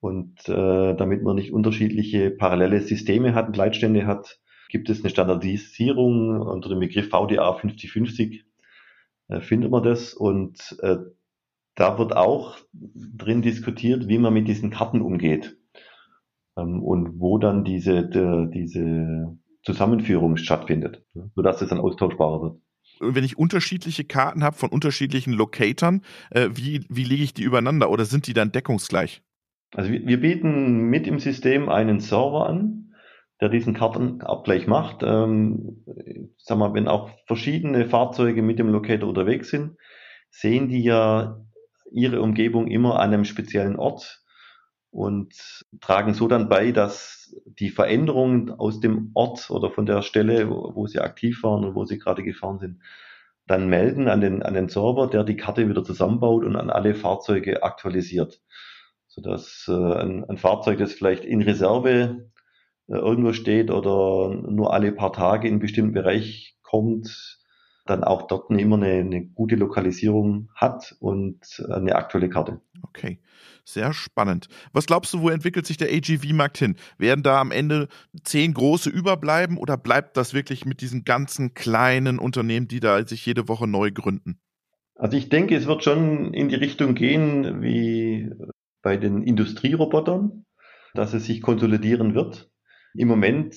Und 0.00 0.48
äh, 0.48 0.94
damit 0.94 1.22
man 1.22 1.36
nicht 1.36 1.52
unterschiedliche 1.52 2.30
parallele 2.30 2.80
Systeme 2.80 3.34
hat, 3.34 3.56
Leitstände 3.56 4.06
hat, 4.06 4.38
gibt 4.68 4.90
es 4.90 5.00
eine 5.00 5.10
Standardisierung 5.10 6.40
unter 6.40 6.68
dem 6.68 6.78
Begriff 6.80 7.08
VDA 7.08 7.52
5050 7.52 8.44
äh, 9.28 9.40
findet 9.40 9.70
man 9.70 9.82
das 9.82 10.14
und 10.14 10.76
äh, 10.82 10.96
da 11.78 11.96
wird 11.96 12.16
auch 12.16 12.56
drin 12.74 13.40
diskutiert, 13.40 14.08
wie 14.08 14.18
man 14.18 14.34
mit 14.34 14.48
diesen 14.48 14.70
Karten 14.70 15.00
umgeht 15.00 15.56
ähm, 16.56 16.82
und 16.82 17.20
wo 17.20 17.38
dann 17.38 17.64
diese, 17.64 18.06
de, 18.06 18.50
diese 18.50 19.38
Zusammenführung 19.62 20.36
stattfindet, 20.36 21.04
sodass 21.34 21.62
es 21.62 21.68
dann 21.68 21.80
austauschbarer 21.80 22.42
wird 22.42 22.60
wenn 23.00 23.22
ich 23.22 23.38
unterschiedliche 23.38 24.02
Karten 24.02 24.42
habe 24.42 24.56
von 24.56 24.70
unterschiedlichen 24.70 25.32
Locatoren, 25.32 26.02
äh, 26.30 26.48
wie, 26.54 26.84
wie 26.88 27.04
lege 27.04 27.22
ich 27.22 27.32
die 27.32 27.44
übereinander 27.44 27.90
oder 27.90 28.04
sind 28.04 28.26
die 28.26 28.32
dann 28.32 28.50
deckungsgleich? 28.50 29.22
Also 29.72 29.92
wir, 29.92 30.04
wir 30.04 30.20
bieten 30.20 30.88
mit 30.88 31.06
im 31.06 31.20
System 31.20 31.68
einen 31.68 32.00
Server 32.00 32.48
an, 32.48 32.94
der 33.40 33.50
diesen 33.50 33.74
Kartenabgleich 33.74 34.66
macht. 34.66 35.04
Ähm, 35.04 35.84
sag 36.38 36.58
mal, 36.58 36.74
wenn 36.74 36.88
auch 36.88 37.10
verschiedene 37.26 37.88
Fahrzeuge 37.88 38.42
mit 38.42 38.58
dem 38.58 38.68
Locator 38.68 39.08
unterwegs 39.08 39.50
sind, 39.50 39.76
sehen 40.30 40.68
die 40.68 40.82
ja 40.82 41.38
ihre 41.90 42.20
Umgebung 42.20 42.68
immer 42.68 43.00
an 43.00 43.12
einem 43.12 43.24
speziellen 43.24 43.76
Ort 43.76 44.22
und 44.90 45.64
tragen 45.80 46.14
so 46.14 46.28
dann 46.28 46.48
bei, 46.48 46.72
dass 46.72 47.36
die 47.44 47.70
Veränderungen 47.70 48.50
aus 48.50 48.80
dem 48.80 49.10
Ort 49.14 49.50
oder 49.50 49.70
von 49.70 49.86
der 49.86 50.02
Stelle, 50.02 50.48
wo, 50.50 50.86
sie 50.86 51.00
aktiv 51.00 51.42
waren 51.42 51.64
und 51.64 51.74
wo 51.74 51.84
sie 51.84 51.98
gerade 51.98 52.22
gefahren 52.22 52.58
sind, 52.58 52.80
dann 53.46 53.68
melden 53.68 54.08
an 54.08 54.20
den, 54.20 54.42
an 54.42 54.54
den 54.54 54.68
Server, 54.68 55.06
der 55.06 55.24
die 55.24 55.36
Karte 55.36 55.68
wieder 55.68 55.84
zusammenbaut 55.84 56.44
und 56.44 56.56
an 56.56 56.70
alle 56.70 56.94
Fahrzeuge 56.94 57.62
aktualisiert. 57.62 58.40
Sodass 59.06 59.66
äh, 59.68 59.72
ein, 59.72 60.24
ein 60.24 60.36
Fahrzeug, 60.36 60.78
das 60.78 60.92
vielleicht 60.92 61.24
in 61.24 61.42
Reserve 61.42 62.28
äh, 62.88 62.94
irgendwo 62.94 63.32
steht 63.32 63.70
oder 63.70 64.34
nur 64.34 64.72
alle 64.72 64.92
paar 64.92 65.12
Tage 65.12 65.48
in 65.48 65.54
einen 65.54 65.60
bestimmten 65.60 65.92
Bereich 65.92 66.56
kommt, 66.62 67.37
dann 67.88 68.04
auch 68.04 68.26
dort 68.26 68.50
immer 68.50 68.76
eine, 68.76 69.00
eine 69.00 69.24
gute 69.24 69.56
Lokalisierung 69.56 70.50
hat 70.54 70.96
und 71.00 71.64
eine 71.70 71.96
aktuelle 71.96 72.28
Karte. 72.28 72.60
Okay, 72.82 73.18
sehr 73.64 73.92
spannend. 73.92 74.48
Was 74.72 74.86
glaubst 74.86 75.14
du, 75.14 75.20
wo 75.20 75.28
entwickelt 75.28 75.66
sich 75.66 75.76
der 75.76 75.88
AGV-Markt 75.88 76.58
hin? 76.58 76.76
Werden 76.98 77.22
da 77.22 77.40
am 77.40 77.50
Ende 77.50 77.88
zehn 78.22 78.54
große 78.54 78.90
überbleiben 78.90 79.56
oder 79.56 79.76
bleibt 79.76 80.16
das 80.16 80.34
wirklich 80.34 80.64
mit 80.64 80.80
diesen 80.80 81.04
ganzen 81.04 81.54
kleinen 81.54 82.18
Unternehmen, 82.18 82.68
die 82.68 82.80
da 82.80 83.06
sich 83.06 83.24
jede 83.26 83.48
Woche 83.48 83.66
neu 83.66 83.90
gründen? 83.90 84.38
Also 84.94 85.16
ich 85.16 85.28
denke, 85.28 85.54
es 85.56 85.66
wird 85.66 85.84
schon 85.84 86.34
in 86.34 86.48
die 86.48 86.56
Richtung 86.56 86.94
gehen 86.94 87.62
wie 87.62 88.30
bei 88.82 88.96
den 88.96 89.22
Industrierobotern, 89.22 90.44
dass 90.94 91.14
es 91.14 91.26
sich 91.26 91.40
konsolidieren 91.40 92.14
wird. 92.14 92.50
Im 92.94 93.08
Moment 93.08 93.54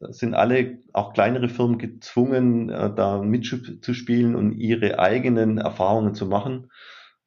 sind 0.00 0.34
alle, 0.34 0.78
auch 0.92 1.12
kleinere 1.12 1.48
Firmen 1.48 1.78
gezwungen, 1.78 2.68
äh, 2.70 2.94
da 2.94 3.22
mitzuspielen 3.22 4.34
und 4.34 4.52
ihre 4.52 4.98
eigenen 4.98 5.58
Erfahrungen 5.58 6.14
zu 6.14 6.26
machen. 6.26 6.70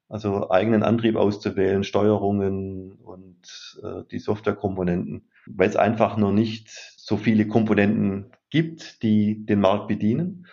Also 0.08 0.50
eigenen 0.50 0.82
Antrieb 0.82 1.16
auszuwählen, 1.16 1.82
Steuerungen 1.82 2.92
und 2.92 3.80
äh, 3.82 4.02
die 4.10 4.18
Softwarekomponenten, 4.18 5.28
weil 5.46 5.68
es 5.68 5.76
einfach 5.76 6.16
noch 6.16 6.32
nicht 6.32 6.68
so 6.96 7.16
viele 7.16 7.48
Komponenten 7.48 8.30
gibt, 8.50 9.02
die 9.02 9.44
den 9.46 9.60
Markt 9.60 9.88
bedienen. 9.88 10.46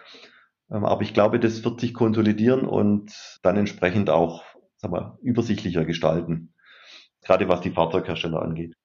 Ähm, 0.72 0.86
aber 0.86 1.02
ich 1.02 1.14
glaube, 1.14 1.40
das 1.40 1.64
wird 1.64 1.82
sich 1.82 1.94
konsolidieren 1.94 2.66
und 2.66 3.40
dann 3.44 3.58
entsprechend 3.58 4.10
auch 4.10 4.44
sag 4.82 4.92
mal, 4.92 5.18
übersichtlicher 5.22 5.86
gestalten, 5.86 6.54
gerade 7.22 7.48
was 7.48 7.62
die 7.62 7.72
Fahrzeughersteller 7.72 8.42
angeht. 8.42 8.76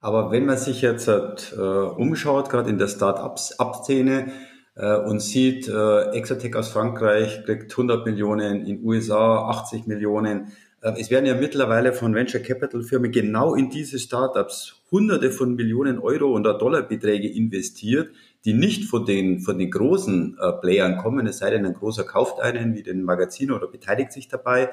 Aber 0.00 0.30
wenn 0.30 0.46
man 0.46 0.56
sich 0.58 0.82
jetzt 0.82 1.08
äh, 1.08 1.60
umschaut, 1.60 2.50
gerade 2.50 2.70
in 2.70 2.78
der 2.78 2.86
Start-up-Szene 2.86 4.30
äh, 4.76 4.96
und 4.96 5.20
sieht, 5.20 5.68
äh, 5.68 6.10
Exotech 6.12 6.54
aus 6.54 6.68
Frankreich 6.68 7.44
kriegt 7.44 7.72
100 7.72 8.06
Millionen, 8.06 8.64
in 8.64 8.84
USA 8.84 9.48
80 9.48 9.86
Millionen. 9.86 10.52
Äh, 10.82 10.92
es 11.00 11.10
werden 11.10 11.26
ja 11.26 11.34
mittlerweile 11.34 11.92
von 11.92 12.14
Venture 12.14 12.40
Capital 12.40 12.82
Firmen 12.82 13.10
genau 13.10 13.54
in 13.54 13.70
diese 13.70 13.98
Startups 13.98 14.76
Hunderte 14.92 15.32
von 15.32 15.56
Millionen 15.56 15.98
Euro 15.98 16.26
oder 16.26 16.56
Dollarbeträge 16.56 17.28
investiert, 17.28 18.10
die 18.44 18.54
nicht 18.54 18.84
von 18.84 19.04
den, 19.04 19.40
von 19.40 19.58
den 19.58 19.70
großen 19.70 20.38
äh, 20.40 20.52
Playern 20.60 20.98
kommen, 20.98 21.26
es 21.26 21.38
sei 21.38 21.50
denn, 21.50 21.66
ein 21.66 21.74
großer 21.74 22.04
kauft 22.04 22.40
einen 22.40 22.74
wie 22.74 22.84
den 22.84 23.02
Magazin 23.02 23.50
oder 23.50 23.66
beteiligt 23.66 24.12
sich 24.12 24.28
dabei. 24.28 24.70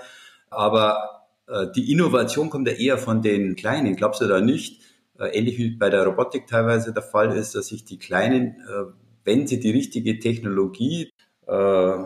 Aber 0.51 1.25
äh, 1.47 1.65
die 1.75 1.91
Innovation 1.91 2.51
kommt 2.51 2.67
ja 2.67 2.75
eher 2.75 2.99
von 2.99 3.23
den 3.23 3.55
Kleinen. 3.55 3.95
Glaubst 3.95 4.21
du 4.21 4.27
da 4.27 4.39
nicht? 4.39 4.83
Äh, 5.19 5.37
ähnlich 5.37 5.57
wie 5.57 5.69
bei 5.71 5.89
der 5.89 6.05
Robotik 6.05 6.47
teilweise 6.47 6.93
der 6.93 7.03
Fall 7.03 7.35
ist, 7.35 7.55
dass 7.55 7.67
sich 7.67 7.85
die 7.85 7.99
Kleinen, 7.99 8.55
äh, 8.67 8.91
wenn 9.23 9.47
sie 9.47 9.59
die 9.59 9.71
richtige 9.71 10.19
Technologie, 10.19 11.11
äh, 11.47 11.97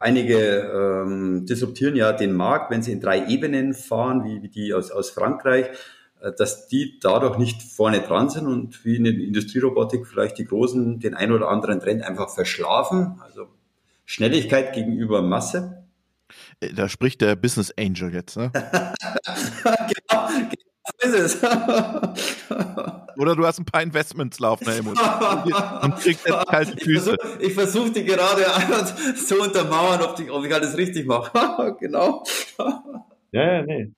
einige 0.00 0.36
ähm, 0.36 1.46
disruptieren 1.46 1.96
ja 1.96 2.12
den 2.12 2.34
Markt, 2.34 2.70
wenn 2.70 2.82
sie 2.82 2.92
in 2.92 3.00
drei 3.00 3.26
Ebenen 3.26 3.74
fahren, 3.74 4.24
wie, 4.24 4.42
wie 4.42 4.48
die 4.48 4.72
aus, 4.74 4.90
aus 4.90 5.10
Frankreich, 5.10 5.66
dass 6.36 6.66
die 6.66 6.98
dadurch 7.00 7.38
nicht 7.38 7.62
vorne 7.62 8.00
dran 8.00 8.28
sind 8.28 8.48
und 8.48 8.84
wie 8.84 8.96
in 8.96 9.04
der 9.04 9.14
Industrierobotik 9.14 10.04
vielleicht 10.04 10.36
die 10.38 10.46
Großen 10.46 10.98
den 10.98 11.14
ein 11.14 11.30
oder 11.30 11.48
anderen 11.48 11.78
Trend 11.78 12.02
einfach 12.02 12.28
verschlafen. 12.28 13.20
Also 13.24 13.46
Schnelligkeit 14.04 14.72
gegenüber 14.72 15.22
Masse. 15.22 15.84
Da 16.74 16.88
spricht 16.88 17.20
der 17.20 17.36
Business 17.36 17.72
Angel 17.78 18.12
jetzt, 18.12 18.36
ne? 18.36 18.50
genau, 19.62 20.28
so 21.00 21.08
ist 21.08 21.14
es. 21.14 21.42
Oder 23.16 23.34
du 23.34 23.46
hast 23.46 23.58
ein 23.58 23.64
paar 23.64 23.82
Investments 23.82 24.38
laufen, 24.38 24.68
Helmut. 24.68 24.98
Und 25.82 25.96
kriegst 25.96 26.26
jetzt 26.26 26.46
kalte 26.46 26.76
Füße. 26.76 27.16
Ich 27.40 27.54
versuche 27.54 27.78
versuch 27.78 27.92
die 27.92 28.04
gerade 28.04 28.42
so 29.16 29.42
untermauern, 29.42 30.02
ob, 30.02 30.16
die, 30.16 30.30
ob 30.30 30.44
ich 30.44 30.54
alles 30.54 30.76
richtig 30.76 31.06
mache. 31.06 31.76
genau. 31.80 32.24
Ja, 33.32 33.54
ja, 33.54 33.62
nee. 33.62 33.92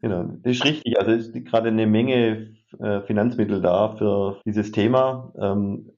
Genau, 0.00 0.24
das 0.42 0.56
ist 0.56 0.64
richtig. 0.64 0.98
Also 0.98 1.12
es 1.12 1.28
ist 1.28 1.46
gerade 1.46 1.68
eine 1.68 1.86
Menge 1.86 2.56
äh, 2.78 3.00
Finanzmittel 3.02 3.60
da 3.60 3.96
für 3.96 4.40
dieses 4.44 4.72
Thema. 4.72 5.32
Ähm, 5.40 5.90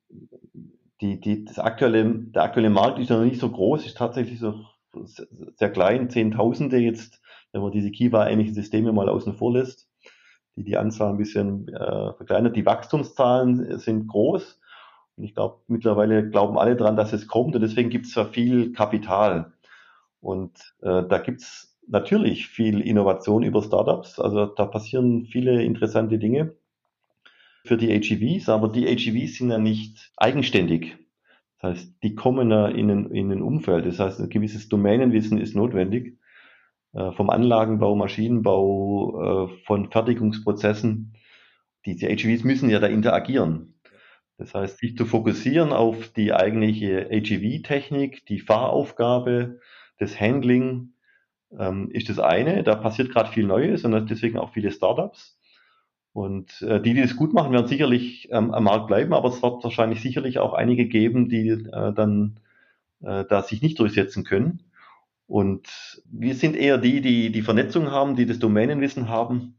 die, 1.00 1.20
die, 1.20 1.44
das 1.44 1.58
aktuelle, 1.58 2.04
der 2.04 2.42
aktuelle 2.42 2.70
Markt 2.70 2.98
ist 2.98 3.10
noch 3.10 3.22
nicht 3.22 3.40
so 3.40 3.50
groß, 3.50 3.86
ist 3.86 3.96
tatsächlich 3.96 4.40
so 4.40 4.64
sehr 5.56 5.70
klein, 5.70 6.10
Zehntausende 6.10 6.78
jetzt 6.78 7.20
wenn 7.52 7.62
man 7.62 7.72
diese 7.72 7.90
Kiva-ähnlichen 7.90 8.54
Systeme 8.54 8.92
mal 8.92 9.08
außen 9.08 9.34
vor 9.34 9.52
lässt, 9.52 9.88
die 10.56 10.64
die 10.64 10.76
Anzahl 10.76 11.10
ein 11.10 11.18
bisschen 11.18 11.68
äh, 11.68 12.12
verkleinert. 12.14 12.56
Die 12.56 12.66
Wachstumszahlen 12.66 13.78
sind 13.78 14.08
groß 14.08 14.60
und 15.16 15.24
ich 15.24 15.34
glaube, 15.34 15.60
mittlerweile 15.66 16.28
glauben 16.28 16.58
alle 16.58 16.76
dran, 16.76 16.96
dass 16.96 17.12
es 17.12 17.26
kommt 17.26 17.54
und 17.54 17.60
deswegen 17.60 17.90
gibt 17.90 18.06
es 18.06 18.14
ja 18.14 18.24
viel 18.24 18.72
Kapital. 18.72 19.52
Und 20.20 20.74
äh, 20.80 21.04
da 21.08 21.18
gibt 21.18 21.40
es 21.42 21.76
natürlich 21.86 22.48
viel 22.48 22.80
Innovation 22.80 23.42
über 23.42 23.62
Startups. 23.62 24.18
Also 24.18 24.46
da 24.46 24.66
passieren 24.66 25.26
viele 25.26 25.62
interessante 25.62 26.18
Dinge 26.18 26.54
für 27.64 27.76
die 27.76 27.92
AGVs, 27.92 28.48
aber 28.48 28.68
die 28.68 28.88
AGVs 28.88 29.38
sind 29.38 29.50
ja 29.50 29.58
nicht 29.58 30.12
eigenständig. 30.16 30.96
Das 31.60 31.72
heißt, 31.72 31.94
die 32.02 32.14
kommen 32.14 32.50
ja 32.50 32.68
in 32.68 32.90
ein, 32.90 33.10
in 33.10 33.32
ein 33.32 33.42
Umfeld. 33.42 33.86
Das 33.86 33.98
heißt, 33.98 34.20
ein 34.20 34.28
gewisses 34.28 34.68
Domänenwissen 34.68 35.38
ist 35.38 35.56
notwendig. 35.56 36.17
Äh, 36.94 37.12
vom 37.12 37.28
Anlagenbau, 37.28 37.94
Maschinenbau, 37.96 39.46
äh, 39.46 39.64
von 39.66 39.90
Fertigungsprozessen. 39.90 41.14
Diese 41.84 42.06
HEVs 42.06 42.44
müssen 42.44 42.70
ja 42.70 42.80
da 42.80 42.86
interagieren. 42.86 43.74
Das 44.38 44.54
heißt, 44.54 44.78
sich 44.78 44.96
zu 44.96 45.04
fokussieren 45.04 45.72
auf 45.72 46.08
die 46.08 46.32
eigentliche 46.32 47.08
HEV-Technik, 47.10 48.24
die 48.26 48.40
Fahraufgabe, 48.40 49.60
das 49.98 50.18
Handling, 50.18 50.94
ähm, 51.58 51.90
ist 51.90 52.08
das 52.08 52.18
eine. 52.18 52.62
Da 52.62 52.74
passiert 52.76 53.10
gerade 53.10 53.32
viel 53.32 53.46
Neues 53.46 53.84
und 53.84 54.10
deswegen 54.10 54.38
auch 54.38 54.52
viele 54.52 54.70
Startups. 54.70 55.38
Und 56.12 56.62
äh, 56.62 56.80
die, 56.80 56.94
die 56.94 57.02
das 57.02 57.16
gut 57.16 57.34
machen, 57.34 57.52
werden 57.52 57.66
sicherlich 57.66 58.28
ähm, 58.32 58.52
am 58.52 58.64
Markt 58.64 58.86
bleiben, 58.86 59.12
aber 59.12 59.28
es 59.28 59.42
wird 59.42 59.62
wahrscheinlich 59.62 60.00
sicherlich 60.00 60.38
auch 60.38 60.54
einige 60.54 60.86
geben, 60.86 61.28
die 61.28 61.64
dann 61.70 62.40
da 63.00 63.44
sich 63.44 63.62
nicht 63.62 63.78
durchsetzen 63.78 64.24
können. 64.24 64.67
Und 65.28 66.02
wir 66.10 66.34
sind 66.34 66.56
eher 66.56 66.78
die, 66.78 67.02
die 67.02 67.30
die 67.30 67.42
Vernetzung 67.42 67.90
haben, 67.90 68.16
die 68.16 68.24
das 68.24 68.38
Domänenwissen 68.38 69.10
haben, 69.10 69.58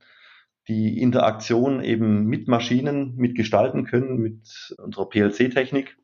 die 0.67 0.99
Interaktion 0.99 1.83
eben 1.83 2.25
mit 2.25 2.47
Maschinen 2.47 3.15
mitgestalten 3.15 3.85
können, 3.85 4.17
mit 4.17 4.75
unserer 4.79 5.07
PLC-Technik, 5.07 5.95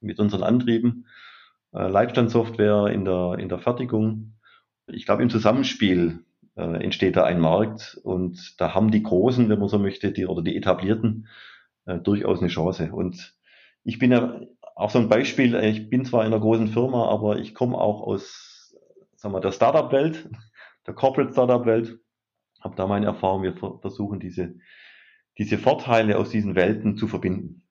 mit 0.00 0.20
unseren 0.20 0.42
Antrieben, 0.42 1.06
äh, 1.72 1.88
Leitstandsoftware 1.88 2.88
in 2.88 3.06
der, 3.06 3.36
in 3.38 3.48
der 3.48 3.58
Fertigung. 3.58 4.34
Ich 4.86 5.06
glaube, 5.06 5.22
im 5.22 5.30
Zusammenspiel 5.30 6.24
äh, 6.56 6.84
entsteht 6.84 7.16
da 7.16 7.24
ein 7.24 7.40
Markt 7.40 7.98
und 8.02 8.60
da 8.60 8.74
haben 8.74 8.90
die 8.90 9.02
Großen, 9.02 9.48
wenn 9.48 9.58
man 9.58 9.68
so 9.68 9.78
möchte, 9.78 10.12
die 10.12 10.26
oder 10.26 10.42
die 10.42 10.56
Etablierten 10.56 11.26
äh, 11.86 11.98
durchaus 11.98 12.40
eine 12.40 12.48
Chance. 12.48 12.90
Und 12.92 13.34
ich 13.82 13.98
bin 13.98 14.12
ja 14.12 14.40
auch 14.76 14.90
so 14.90 14.98
ein 14.98 15.08
Beispiel, 15.08 15.54
äh, 15.54 15.70
ich 15.70 15.88
bin 15.88 16.04
zwar 16.04 16.20
in 16.26 16.32
einer 16.32 16.40
großen 16.40 16.68
Firma, 16.68 17.08
aber 17.08 17.38
ich 17.38 17.54
komme 17.54 17.78
auch 17.78 18.02
aus 18.02 18.49
sagen 19.20 19.34
wir, 19.34 19.40
der 19.40 19.52
Startup-Welt, 19.52 20.30
der 20.86 20.94
Corporate 20.94 21.32
Startup-Welt, 21.32 22.00
habe 22.60 22.74
da 22.74 22.86
meine 22.86 23.06
Erfahrung, 23.06 23.42
wir 23.42 23.54
versuchen 23.54 24.18
diese, 24.18 24.54
diese 25.36 25.58
Vorteile 25.58 26.16
aus 26.16 26.30
diesen 26.30 26.54
Welten 26.54 26.96
zu 26.96 27.06
verbinden. 27.06 27.66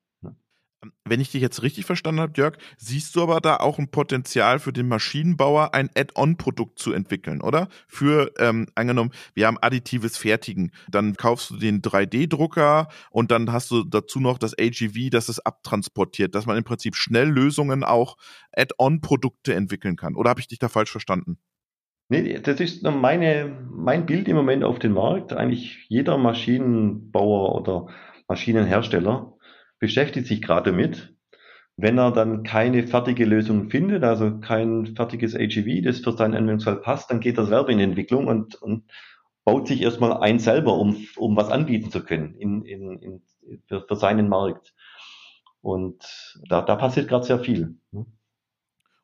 Wenn 1.03 1.19
ich 1.19 1.31
dich 1.31 1.41
jetzt 1.41 1.61
richtig 1.61 1.85
verstanden 1.85 2.21
habe, 2.21 2.33
Jörg, 2.37 2.57
siehst 2.77 3.13
du 3.15 3.21
aber 3.21 3.41
da 3.41 3.57
auch 3.57 3.79
ein 3.79 3.91
Potenzial 3.91 4.59
für 4.59 4.71
den 4.71 4.87
Maschinenbauer, 4.87 5.73
ein 5.73 5.89
Add-on-Produkt 5.93 6.79
zu 6.79 6.93
entwickeln, 6.93 7.41
oder? 7.41 7.67
Für, 7.87 8.31
ähm, 8.39 8.67
angenommen, 8.75 9.11
wir 9.33 9.47
haben 9.47 9.57
additives 9.61 10.17
Fertigen, 10.17 10.71
dann 10.89 11.15
kaufst 11.15 11.49
du 11.49 11.57
den 11.57 11.81
3D-Drucker 11.81 12.87
und 13.11 13.31
dann 13.31 13.51
hast 13.51 13.71
du 13.71 13.83
dazu 13.83 14.21
noch 14.21 14.37
das 14.37 14.57
AGV, 14.57 15.09
das 15.09 15.27
es 15.27 15.39
abtransportiert, 15.39 16.33
dass 16.33 16.45
man 16.45 16.57
im 16.57 16.63
Prinzip 16.63 16.95
schnell 16.95 17.27
Lösungen 17.27 17.83
auch 17.83 18.15
Add-on-Produkte 18.53 19.53
entwickeln 19.53 19.97
kann. 19.97 20.15
Oder 20.15 20.29
habe 20.29 20.39
ich 20.39 20.47
dich 20.47 20.59
da 20.59 20.69
falsch 20.69 20.91
verstanden? 20.91 21.39
Nee, 22.07 22.39
das 22.39 22.59
ist 22.59 22.83
meine, 22.83 23.67
mein 23.69 24.05
Bild 24.05 24.27
im 24.27 24.35
Moment 24.35 24.63
auf 24.63 24.79
dem 24.79 24.93
Markt. 24.93 25.33
Eigentlich 25.33 25.85
jeder 25.89 26.17
Maschinenbauer 26.17 27.55
oder 27.55 27.87
Maschinenhersteller 28.27 29.33
beschäftigt 29.79 30.27
sich 30.27 30.41
gerade 30.41 30.71
damit. 30.71 31.15
Wenn 31.77 31.97
er 31.97 32.11
dann 32.11 32.43
keine 32.43 32.85
fertige 32.87 33.23
Lösung 33.25 33.69
findet, 33.69 34.03
also 34.03 34.39
kein 34.39 34.95
fertiges 34.95 35.33
AGV, 35.33 35.81
das 35.83 35.99
für 35.99 36.11
seinen 36.11 36.35
Anwendungsfall 36.35 36.81
passt, 36.81 37.09
dann 37.09 37.21
geht 37.21 37.37
er 37.37 37.45
selber 37.45 37.69
in 37.69 37.79
Entwicklung 37.79 38.27
und, 38.27 38.55
und 38.55 38.83
baut 39.45 39.67
sich 39.67 39.81
erstmal 39.81 40.17
ein 40.17 40.39
selber, 40.39 40.73
um, 40.73 41.07
um 41.15 41.37
was 41.37 41.49
anbieten 41.49 41.89
zu 41.89 42.03
können 42.03 42.35
in, 42.35 42.63
in, 42.63 42.99
in, 42.99 43.21
für, 43.67 43.85
für 43.87 43.95
seinen 43.95 44.27
Markt. 44.27 44.73
Und 45.61 46.03
da, 46.49 46.61
da 46.61 46.75
passiert 46.75 47.07
gerade 47.07 47.25
sehr 47.25 47.39
viel. 47.39 47.77
Ne? 47.91 48.05